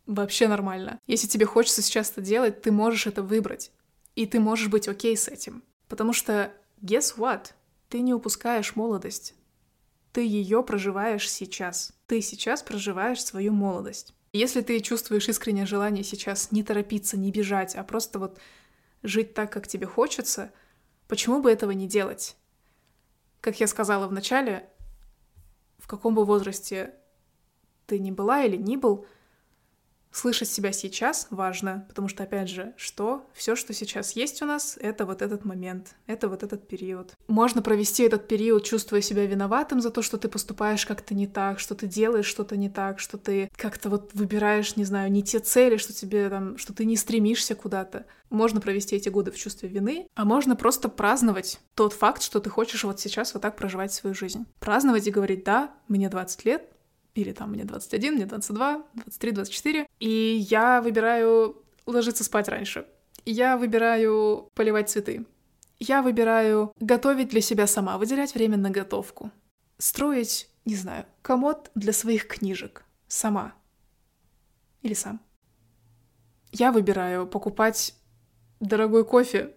вообще 0.06 0.48
нормально. 0.48 0.98
Если 1.06 1.28
тебе 1.28 1.46
хочется 1.46 1.82
сейчас 1.82 2.10
это 2.10 2.20
делать, 2.20 2.60
ты 2.60 2.72
можешь 2.72 3.06
это 3.06 3.22
выбрать. 3.22 3.70
И 4.16 4.26
ты 4.26 4.40
можешь 4.40 4.68
быть 4.68 4.88
окей 4.88 5.16
с 5.16 5.28
этим. 5.28 5.62
Потому 5.88 6.12
что, 6.12 6.52
guess 6.82 7.16
what? 7.16 7.52
Ты 7.88 8.00
не 8.00 8.12
упускаешь 8.12 8.74
молодость. 8.74 9.34
Ты 10.12 10.26
ее 10.26 10.62
проживаешь 10.62 11.30
сейчас. 11.30 11.92
Ты 12.06 12.22
сейчас 12.22 12.62
проживаешь 12.62 13.22
свою 13.22 13.52
молодость. 13.52 14.14
Если 14.32 14.62
ты 14.62 14.80
чувствуешь 14.80 15.28
искреннее 15.28 15.66
желание 15.66 16.02
сейчас 16.02 16.50
не 16.50 16.62
торопиться, 16.62 17.16
не 17.16 17.30
бежать, 17.30 17.76
а 17.76 17.84
просто 17.84 18.18
вот 18.18 18.38
жить 19.02 19.34
так, 19.34 19.52
как 19.52 19.68
тебе 19.68 19.86
хочется, 19.86 20.52
почему 21.08 21.40
бы 21.40 21.50
этого 21.50 21.70
не 21.70 21.86
делать? 21.86 22.36
Как 23.40 23.60
я 23.60 23.66
сказала 23.66 24.08
в 24.08 24.12
начале, 24.12 24.68
в 25.78 25.86
каком 25.86 26.14
бы 26.14 26.24
возрасте 26.24 26.94
ты 27.86 27.98
ни 27.98 28.10
была 28.10 28.42
или 28.42 28.56
ни 28.56 28.76
был, 28.76 29.06
Слышать 30.16 30.48
себя 30.48 30.72
сейчас 30.72 31.26
важно, 31.28 31.84
потому 31.88 32.08
что, 32.08 32.22
опять 32.22 32.48
же, 32.48 32.72
что? 32.78 33.28
Все, 33.34 33.54
что 33.54 33.74
сейчас 33.74 34.12
есть 34.12 34.40
у 34.40 34.46
нас, 34.46 34.78
это 34.80 35.04
вот 35.04 35.20
этот 35.20 35.44
момент, 35.44 35.94
это 36.06 36.30
вот 36.30 36.42
этот 36.42 36.66
период. 36.66 37.12
Можно 37.28 37.60
провести 37.60 38.02
этот 38.02 38.26
период, 38.26 38.64
чувствуя 38.64 39.02
себя 39.02 39.26
виноватым 39.26 39.82
за 39.82 39.90
то, 39.90 40.00
что 40.00 40.16
ты 40.16 40.30
поступаешь 40.30 40.86
как-то 40.86 41.14
не 41.14 41.26
так, 41.26 41.60
что 41.60 41.74
ты 41.74 41.86
делаешь 41.86 42.24
что-то 42.24 42.56
не 42.56 42.70
так, 42.70 42.98
что 42.98 43.18
ты 43.18 43.50
как-то 43.56 43.90
вот 43.90 44.14
выбираешь, 44.14 44.76
не 44.76 44.84
знаю, 44.84 45.12
не 45.12 45.22
те 45.22 45.38
цели, 45.38 45.76
что 45.76 45.92
тебе 45.92 46.30
там, 46.30 46.56
что 46.56 46.72
ты 46.72 46.86
не 46.86 46.96
стремишься 46.96 47.54
куда-то. 47.54 48.06
Можно 48.30 48.62
провести 48.62 48.96
эти 48.96 49.10
годы 49.10 49.32
в 49.32 49.36
чувстве 49.36 49.68
вины, 49.68 50.08
а 50.14 50.24
можно 50.24 50.56
просто 50.56 50.88
праздновать 50.88 51.60
тот 51.74 51.92
факт, 51.92 52.22
что 52.22 52.40
ты 52.40 52.48
хочешь 52.48 52.84
вот 52.84 52.98
сейчас 53.00 53.34
вот 53.34 53.42
так 53.42 53.54
проживать 53.56 53.92
свою 53.92 54.14
жизнь. 54.14 54.46
Праздновать 54.60 55.06
и 55.06 55.10
говорить, 55.10 55.44
да, 55.44 55.74
мне 55.88 56.08
20 56.08 56.46
лет, 56.46 56.70
или 57.16 57.32
там 57.32 57.50
мне 57.50 57.64
21, 57.64 58.14
мне 58.14 58.26
22, 58.26 58.84
23, 58.94 59.32
24. 59.32 59.86
И 60.00 60.08
я 60.50 60.82
выбираю 60.82 61.62
ложиться 61.86 62.24
спать 62.24 62.48
раньше. 62.48 62.86
Я 63.24 63.56
выбираю 63.56 64.50
поливать 64.54 64.90
цветы. 64.90 65.24
Я 65.78 66.02
выбираю 66.02 66.72
готовить 66.78 67.30
для 67.30 67.40
себя 67.40 67.66
сама, 67.66 67.96
выделять 67.96 68.34
время 68.34 68.56
на 68.58 68.70
готовку. 68.70 69.30
Строить, 69.78 70.48
не 70.64 70.74
знаю, 70.74 71.06
комод 71.22 71.70
для 71.74 71.92
своих 71.92 72.28
книжек. 72.28 72.84
Сама. 73.08 73.54
Или 74.82 74.94
сам. 74.94 75.20
Я 76.52 76.70
выбираю 76.70 77.26
покупать 77.26 77.94
дорогой 78.60 79.04
кофе, 79.04 79.54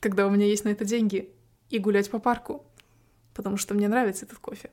когда 0.00 0.26
у 0.26 0.30
меня 0.30 0.46
есть 0.46 0.64
на 0.64 0.70
это 0.70 0.84
деньги, 0.84 1.30
и 1.68 1.78
гулять 1.78 2.10
по 2.10 2.18
парку, 2.18 2.64
потому 3.34 3.56
что 3.56 3.74
мне 3.74 3.88
нравится 3.88 4.24
этот 4.24 4.38
кофе 4.38 4.70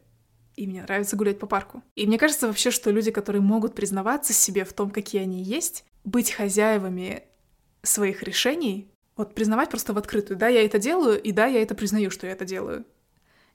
и 0.56 0.68
мне 0.68 0.84
нравится 0.84 1.16
гулять 1.16 1.40
по 1.40 1.48
парку. 1.48 1.84
И 1.96 2.06
мне 2.06 2.18
кажется 2.18 2.48
вообще, 2.48 2.72
что 2.72 2.92
люди, 2.92 3.12
которые 3.12 3.42
могут 3.42 3.76
признаваться 3.76 4.34
себе 4.34 4.66
в 4.66 4.74
том, 4.74 4.90
какие 4.90 5.22
они 5.22 5.42
есть, 5.42 5.86
быть 6.04 6.32
хозяевами 6.32 7.24
своих 7.82 8.24
решений, 8.24 8.92
вот 9.16 9.36
признавать 9.36 9.70
просто 9.70 9.94
в 9.94 9.98
открытую, 9.98 10.38
да, 10.38 10.48
я 10.48 10.64
это 10.66 10.80
делаю, 10.80 11.22
и 11.22 11.32
да, 11.32 11.46
я 11.46 11.62
это 11.62 11.76
признаю, 11.76 12.10
что 12.10 12.28
я 12.28 12.34
это 12.34 12.46
делаю. 12.46 12.86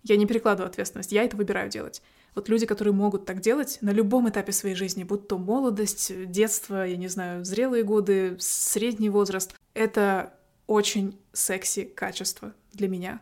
Я 0.03 0.17
не 0.17 0.27
перекладываю 0.27 0.69
ответственность, 0.69 1.13
я 1.13 1.25
это 1.25 1.37
выбираю 1.37 1.71
делать. 1.71 2.03
Вот 2.35 2.49
люди, 2.49 2.67
которые 2.67 2.95
могут 2.95 3.25
так 3.25 3.41
делать 3.41 3.79
на 3.81 3.91
любом 3.91 4.29
этапе 4.29 4.53
своей 4.53 4.77
жизни, 4.77 5.03
будь 5.03 5.27
то 5.27 5.39
молодость, 5.39 6.31
детство, 6.31 6.87
я 6.87 6.97
не 6.97 7.09
знаю, 7.09 7.45
зрелые 7.45 7.83
годы, 7.83 8.37
средний 8.39 9.11
возраст, 9.11 9.55
это 9.75 10.35
очень 10.67 11.19
секси 11.33 11.85
качество 11.85 12.55
для 12.73 12.89
меня. 12.89 13.21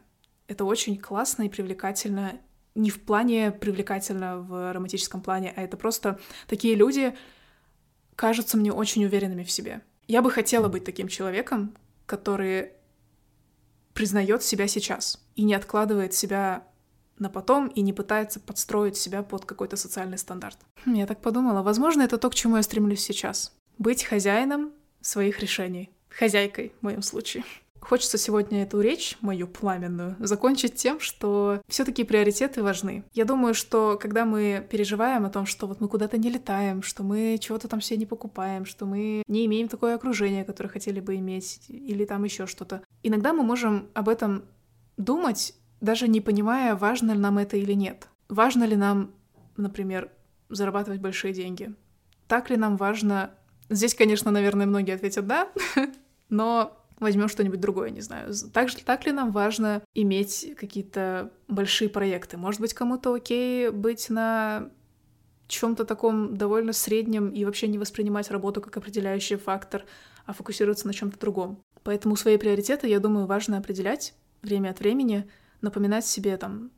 Это 0.48 0.64
очень 0.64 0.98
классно 0.98 1.44
и 1.44 1.48
привлекательно 1.48 2.40
не 2.76 2.90
в 2.90 3.00
плане 3.02 3.50
привлекательно 3.50 4.38
в 4.38 4.72
романтическом 4.72 5.20
плане, 5.20 5.52
а 5.56 5.62
это 5.62 5.76
просто 5.76 6.20
такие 6.46 6.74
люди 6.74 7.16
кажутся 8.14 8.56
мне 8.56 8.72
очень 8.72 9.04
уверенными 9.04 9.42
в 9.42 9.50
себе. 9.50 9.80
Я 10.06 10.22
бы 10.22 10.30
хотела 10.30 10.68
быть 10.68 10.84
таким 10.84 11.08
человеком, 11.08 11.76
который 12.06 12.70
признает 13.92 14.42
себя 14.42 14.68
сейчас 14.68 15.24
и 15.34 15.42
не 15.42 15.54
откладывает 15.54 16.14
себя 16.14 16.64
на 17.18 17.30
потом 17.30 17.68
и 17.68 17.80
не 17.80 17.92
пытается 17.92 18.40
подстроить 18.40 18.96
себя 18.96 19.22
под 19.22 19.46
какой-то 19.46 19.76
социальный 19.76 20.18
стандарт. 20.18 20.58
Я 20.84 21.06
так 21.06 21.20
подумала, 21.20 21.62
возможно, 21.62 22.02
это 22.02 22.18
то, 22.18 22.28
к 22.28 22.34
чему 22.34 22.56
я 22.56 22.62
стремлюсь 22.62 23.00
сейчас. 23.00 23.56
Быть 23.78 24.04
хозяином 24.04 24.72
своих 25.00 25.40
решений. 25.40 25.90
Хозяйкой 26.10 26.72
в 26.80 26.82
моем 26.84 27.02
случае. 27.02 27.44
Хочется 27.88 28.18
сегодня 28.18 28.64
эту 28.64 28.80
речь, 28.80 29.16
мою 29.20 29.46
пламенную, 29.46 30.16
закончить 30.18 30.74
тем, 30.74 30.98
что 30.98 31.62
все-таки 31.68 32.02
приоритеты 32.02 32.60
важны. 32.64 33.04
Я 33.12 33.24
думаю, 33.24 33.54
что 33.54 33.96
когда 33.96 34.24
мы 34.24 34.66
переживаем 34.68 35.24
о 35.24 35.30
том, 35.30 35.46
что 35.46 35.68
вот 35.68 35.80
мы 35.80 35.86
куда-то 35.86 36.18
не 36.18 36.28
летаем, 36.28 36.82
что 36.82 37.04
мы 37.04 37.38
чего-то 37.40 37.68
там 37.68 37.80
себе 37.80 37.98
не 37.98 38.06
покупаем, 38.06 38.64
что 38.64 38.86
мы 38.86 39.22
не 39.28 39.46
имеем 39.46 39.68
такое 39.68 39.94
окружение, 39.94 40.44
которое 40.44 40.68
хотели 40.68 40.98
бы 40.98 41.14
иметь, 41.14 41.66
или 41.68 42.04
там 42.04 42.24
еще 42.24 42.48
что-то, 42.48 42.82
иногда 43.04 43.32
мы 43.32 43.44
можем 43.44 43.86
об 43.94 44.08
этом 44.08 44.46
думать, 44.96 45.54
даже 45.80 46.08
не 46.08 46.20
понимая, 46.20 46.74
важно 46.74 47.12
ли 47.12 47.18
нам 47.18 47.38
это 47.38 47.56
или 47.56 47.74
нет. 47.74 48.08
Важно 48.28 48.64
ли 48.64 48.74
нам, 48.74 49.12
например, 49.56 50.10
зарабатывать 50.48 51.00
большие 51.00 51.32
деньги? 51.32 51.72
Так 52.26 52.50
ли 52.50 52.56
нам 52.56 52.76
важно... 52.78 53.30
Здесь, 53.68 53.94
конечно, 53.94 54.32
наверное, 54.32 54.66
многие 54.66 54.96
ответят 54.96 55.28
«да», 55.28 55.48
но 56.28 56.82
возьмем 56.98 57.28
что-нибудь 57.28 57.60
другое, 57.60 57.90
не 57.90 58.00
знаю. 58.00 58.32
Так, 58.52 58.70
так 58.84 59.06
ли 59.06 59.12
нам 59.12 59.30
важно 59.30 59.82
иметь 59.94 60.54
какие-то 60.56 61.30
большие 61.48 61.88
проекты? 61.88 62.36
Может 62.36 62.60
быть, 62.60 62.74
кому-то 62.74 63.14
окей 63.14 63.70
быть 63.70 64.10
на 64.10 64.70
чем-то 65.48 65.84
таком 65.84 66.36
довольно 66.36 66.72
среднем 66.72 67.30
и 67.30 67.44
вообще 67.44 67.68
не 67.68 67.78
воспринимать 67.78 68.30
работу 68.30 68.60
как 68.60 68.76
определяющий 68.76 69.36
фактор, 69.36 69.84
а 70.24 70.32
фокусироваться 70.32 70.86
на 70.86 70.94
чем-то 70.94 71.18
другом. 71.18 71.62
Поэтому 71.84 72.16
свои 72.16 72.36
приоритеты, 72.36 72.88
я 72.88 72.98
думаю, 72.98 73.26
важно 73.26 73.58
определять 73.58 74.14
время 74.42 74.70
от 74.70 74.80
времени, 74.80 75.30
напоминать 75.60 76.04
себе 76.04 76.36
там 76.36 76.72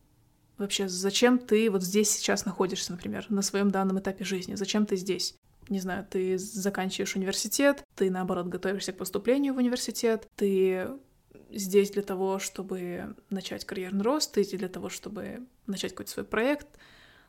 вообще, 0.58 0.88
зачем 0.88 1.38
ты 1.38 1.70
вот 1.70 1.82
здесь 1.82 2.10
сейчас 2.10 2.44
находишься, 2.44 2.92
например, 2.92 3.24
на 3.28 3.42
своем 3.42 3.70
данном 3.70 4.00
этапе 4.00 4.24
жизни, 4.24 4.54
зачем 4.54 4.84
ты 4.84 4.96
здесь. 4.96 5.34
Не 5.68 5.80
знаю, 5.80 6.06
ты 6.08 6.38
заканчиваешь 6.38 7.16
университет, 7.16 7.84
ты, 7.94 8.10
наоборот, 8.10 8.46
готовишься 8.46 8.92
к 8.92 8.96
поступлению 8.96 9.54
в 9.54 9.58
университет, 9.58 10.28
ты 10.36 10.88
здесь 11.50 11.90
для 11.90 12.02
того, 12.02 12.38
чтобы 12.38 13.14
начать 13.30 13.64
карьерный 13.64 14.02
рост, 14.02 14.32
ты 14.32 14.44
для 14.44 14.68
того, 14.68 14.88
чтобы 14.88 15.46
начать 15.66 15.92
какой-то 15.92 16.10
свой 16.10 16.24
проект, 16.24 16.66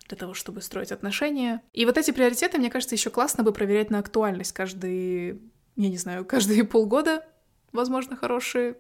для 0.08 0.18
того, 0.18 0.34
чтобы 0.34 0.62
строить 0.62 0.92
отношения. 0.92 1.62
И 1.74 1.86
вот 1.86 1.98
эти 1.98 2.12
приоритеты, 2.12 2.58
мне 2.58 2.70
кажется, 2.70 2.96
еще 2.96 3.10
классно 3.10 3.44
бы 3.44 3.54
проверять 3.54 3.90
на 3.90 4.00
актуальность 4.00 4.52
каждый, 4.54 5.42
я 5.76 5.90
не 5.90 5.98
знаю, 5.98 6.26
каждые 6.26 6.64
полгода, 6.66 7.26
возможно, 7.72 8.16
хороший, 8.16 8.76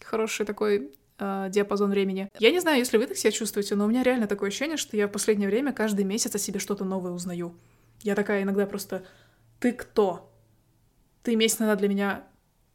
хороший 0.00 0.46
такой 0.46 0.92
э, 1.18 1.48
диапазон 1.50 1.90
времени. 1.90 2.30
Я 2.38 2.50
не 2.50 2.60
знаю, 2.60 2.78
если 2.78 2.98
вы 2.98 3.06
так 3.06 3.16
себя 3.16 3.32
чувствуете, 3.32 3.74
но 3.74 3.84
у 3.84 3.88
меня 3.88 4.02
реально 4.02 4.26
такое 4.26 4.48
ощущение, 4.48 4.76
что 4.76 4.96
я 4.96 5.08
в 5.08 5.12
последнее 5.12 5.48
время 5.48 5.72
каждый 5.72 6.04
месяц 6.04 6.34
о 6.34 6.38
себе 6.38 6.60
что-то 6.60 6.84
новое 6.84 7.12
узнаю. 7.12 7.54
Я 8.02 8.14
такая 8.14 8.42
иногда 8.42 8.66
просто 8.66 9.04
«Ты 9.60 9.72
кто?» 9.72 10.28
Ты 11.22 11.36
месяц 11.36 11.60
назад 11.60 11.78
для 11.78 11.88
меня 11.88 12.24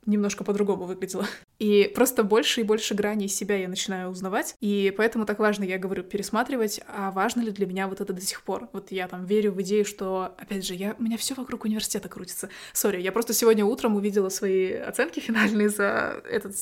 немножко 0.07 0.43
по-другому 0.43 0.85
выглядела. 0.85 1.27
И 1.59 1.91
просто 1.95 2.23
больше 2.23 2.61
и 2.61 2.63
больше 2.63 2.93
граней 2.93 3.27
себя 3.27 3.57
я 3.57 3.67
начинаю 3.67 4.09
узнавать. 4.09 4.55
И 4.59 4.93
поэтому 4.95 5.25
так 5.25 5.39
важно, 5.39 5.63
я 5.63 5.79
говорю, 5.79 6.03
пересматривать, 6.03 6.79
а 6.87 7.09
важно 7.09 7.41
ли 7.41 7.51
для 7.51 7.65
меня 7.65 7.87
вот 7.87 7.99
это 7.99 8.13
до 8.13 8.21
сих 8.21 8.43
пор. 8.43 8.69
Вот 8.73 8.91
я 8.91 9.07
там 9.07 9.25
верю 9.25 9.53
в 9.53 9.61
идею, 9.63 9.83
что, 9.83 10.35
опять 10.37 10.63
же, 10.63 10.75
я, 10.75 10.95
у 10.99 11.01
меня 11.01 11.17
все 11.17 11.33
вокруг 11.33 11.65
университета 11.65 12.09
крутится. 12.09 12.49
Сори, 12.73 13.01
я 13.01 13.11
просто 13.11 13.33
сегодня 13.33 13.65
утром 13.65 13.95
увидела 13.95 14.29
свои 14.29 14.73
оценки 14.73 15.19
финальные 15.19 15.69
за, 15.69 16.21
этот, 16.29 16.55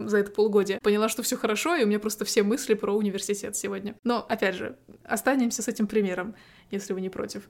за 0.00 0.18
это 0.18 0.32
полугодие. 0.32 0.80
Поняла, 0.80 1.08
что 1.08 1.22
все 1.22 1.36
хорошо, 1.36 1.76
и 1.76 1.84
у 1.84 1.86
меня 1.86 2.00
просто 2.00 2.24
все 2.24 2.42
мысли 2.42 2.74
про 2.74 2.92
университет 2.92 3.56
сегодня. 3.56 3.94
Но, 4.02 4.26
опять 4.28 4.56
же, 4.56 4.76
останемся 5.04 5.62
с 5.62 5.68
этим 5.68 5.86
примером, 5.86 6.34
если 6.72 6.92
вы 6.92 7.00
не 7.00 7.08
против. 7.08 7.48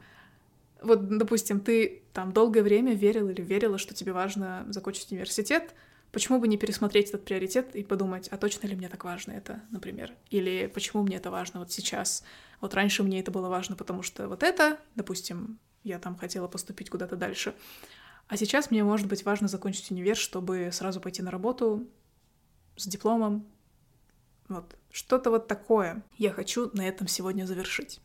Вот, 0.83 1.19
допустим, 1.19 1.61
ты 1.61 2.03
там 2.13 2.33
долгое 2.33 2.63
время 2.63 2.95
верил 2.95 3.29
или 3.29 3.43
верила, 3.43 3.79
что 3.79 3.95
тебе 3.95 4.13
важно 4.13 4.65
закончить 4.69 5.13
университет, 5.13 5.75
почему 6.13 6.39
бы 6.39 6.49
не 6.49 6.57
пересмотреть 6.57 7.11
этот 7.11 7.25
приоритет 7.25 7.75
и 7.77 7.85
подумать, 7.85 8.29
а 8.29 8.37
точно 8.37 8.67
ли 8.67 8.75
мне 8.75 8.89
так 8.89 9.05
важно 9.05 9.33
это, 9.33 9.63
например? 9.71 10.15
Или 10.31 10.71
почему 10.73 11.03
мне 11.03 11.17
это 11.17 11.31
важно 11.31 11.61
вот 11.61 11.71
сейчас? 11.71 12.25
Вот 12.61 12.75
раньше 12.75 13.03
мне 13.03 13.21
это 13.21 13.31
было 13.31 13.49
важно, 13.49 13.77
потому 13.77 14.03
что 14.03 14.29
вот 14.29 14.43
это, 14.43 14.79
допустим, 14.95 15.59
я 15.83 15.99
там 15.99 16.17
хотела 16.17 16.49
поступить 16.49 16.91
куда-то 16.91 17.17
дальше. 17.17 17.55
А 18.29 18.37
сейчас 18.37 18.71
мне, 18.71 18.85
может 18.85 19.09
быть, 19.09 19.25
важно 19.25 19.49
закончить 19.49 19.91
универ, 19.91 20.17
чтобы 20.17 20.71
сразу 20.73 21.01
пойти 21.01 21.23
на 21.23 21.31
работу 21.31 21.87
с 22.77 22.87
дипломом. 22.87 23.47
Вот. 24.49 24.77
Что-то 24.91 25.31
вот 25.31 25.47
такое 25.47 26.03
я 26.17 26.33
хочу 26.33 26.71
на 26.75 26.87
этом 26.87 27.09
сегодня 27.09 27.45
завершить. 27.45 28.01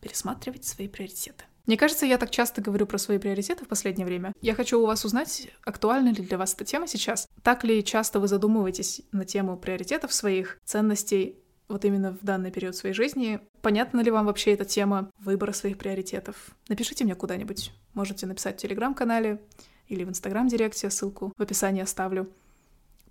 Пересматривать 0.00 0.64
свои 0.64 0.88
приоритеты. 0.88 1.44
Мне 1.66 1.76
кажется, 1.76 2.06
я 2.06 2.18
так 2.18 2.30
часто 2.30 2.60
говорю 2.60 2.86
про 2.86 2.98
свои 2.98 3.18
приоритеты 3.18 3.64
в 3.64 3.68
последнее 3.68 4.06
время. 4.06 4.32
Я 4.40 4.54
хочу 4.54 4.80
у 4.80 4.86
вас 4.86 5.04
узнать, 5.04 5.48
актуальна 5.64 6.08
ли 6.08 6.22
для 6.22 6.38
вас 6.38 6.54
эта 6.54 6.64
тема 6.64 6.86
сейчас. 6.86 7.28
Так 7.42 7.64
ли 7.64 7.84
часто 7.84 8.18
вы 8.20 8.28
задумываетесь 8.28 9.02
на 9.12 9.24
тему 9.24 9.56
приоритетов 9.56 10.12
своих, 10.12 10.58
ценностей 10.64 11.38
вот 11.68 11.84
именно 11.84 12.12
в 12.12 12.22
данный 12.22 12.50
период 12.50 12.76
своей 12.76 12.94
жизни. 12.94 13.40
Понятна 13.62 14.00
ли 14.00 14.10
вам 14.10 14.26
вообще 14.26 14.52
эта 14.52 14.64
тема 14.64 15.10
выбора 15.18 15.52
своих 15.52 15.78
приоритетов? 15.78 16.36
Напишите 16.68 17.04
мне 17.04 17.14
куда-нибудь. 17.14 17.72
Можете 17.94 18.26
написать 18.26 18.58
в 18.58 18.62
Телеграм-канале 18.62 19.40
или 19.88 20.04
в 20.04 20.08
Инстаграм-директе, 20.08 20.90
ссылку 20.90 21.32
в 21.36 21.42
описании 21.42 21.82
оставлю. 21.82 22.30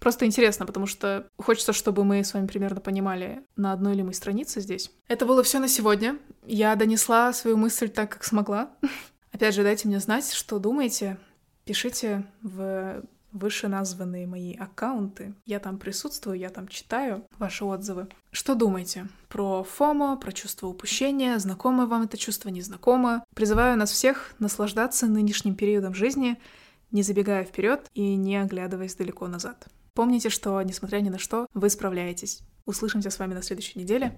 Просто 0.02 0.26
интересно, 0.26 0.66
потому 0.66 0.88
что 0.88 1.28
хочется, 1.38 1.74
чтобы 1.74 2.04
мы 2.04 2.24
с 2.24 2.34
вами 2.34 2.48
примерно 2.48 2.82
понимали, 2.82 3.46
на 3.56 3.72
одной 3.72 3.94
ли 3.94 4.02
мы 4.02 4.16
странице 4.16 4.60
здесь. 4.60 4.90
Это 5.08 5.28
было 5.28 5.44
все 5.44 5.60
на 5.60 5.68
сегодня. 5.68 6.18
Я 6.44 6.76
донесла 6.76 7.32
свою 7.34 7.56
мысль 7.56 7.88
так, 7.88 8.10
как 8.10 8.24
смогла. 8.24 8.72
Опять 9.32 9.54
же, 9.54 9.62
дайте 9.62 9.88
мне 9.88 10.00
знать, 10.00 10.34
что 10.34 10.58
думаете. 10.58 11.20
Пишите 11.66 12.26
в 12.42 13.04
вышеназванные 13.32 14.26
мои 14.26 14.56
аккаунты. 14.56 15.36
Я 15.46 15.60
там 15.60 15.78
присутствую, 15.78 16.40
я 16.40 16.50
там 16.50 16.68
читаю 16.68 17.24
ваши 17.38 17.64
отзывы. 17.64 18.08
Что 18.32 18.56
думаете 18.56 19.08
про 19.30 19.64
ФОМО, 19.64 20.18
про 20.18 20.32
чувство 20.32 20.66
упущения? 20.66 21.38
Знакомо 21.38 21.86
вам 21.86 22.02
это 22.02 22.18
чувство, 22.18 22.50
незнакомо? 22.50 23.24
Призываю 23.36 23.78
нас 23.78 23.92
всех 23.92 24.34
наслаждаться 24.40 25.06
нынешним 25.06 25.54
периодом 25.54 25.94
жизни, 25.94 26.42
не 26.90 27.04
забегая 27.04 27.46
вперед 27.46 27.86
и 27.94 28.16
не 28.16 28.38
оглядываясь 28.38 28.96
далеко 28.96 29.28
назад. 29.28 29.68
Помните, 29.93 30.30
что, 30.30 30.62
несмотря 30.62 30.99
ни 30.99 31.10
на 31.10 31.19
что, 31.19 31.47
вы 31.54 31.69
справляетесь. 31.69 32.41
Услышимся 32.65 33.10
с 33.10 33.19
вами 33.19 33.34
на 33.34 33.41
следующей 33.41 33.80
неделе. 33.80 34.17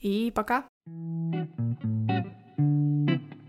И 0.00 0.32
пока! 0.34 0.66
thank 2.58 3.30
you 3.30 3.41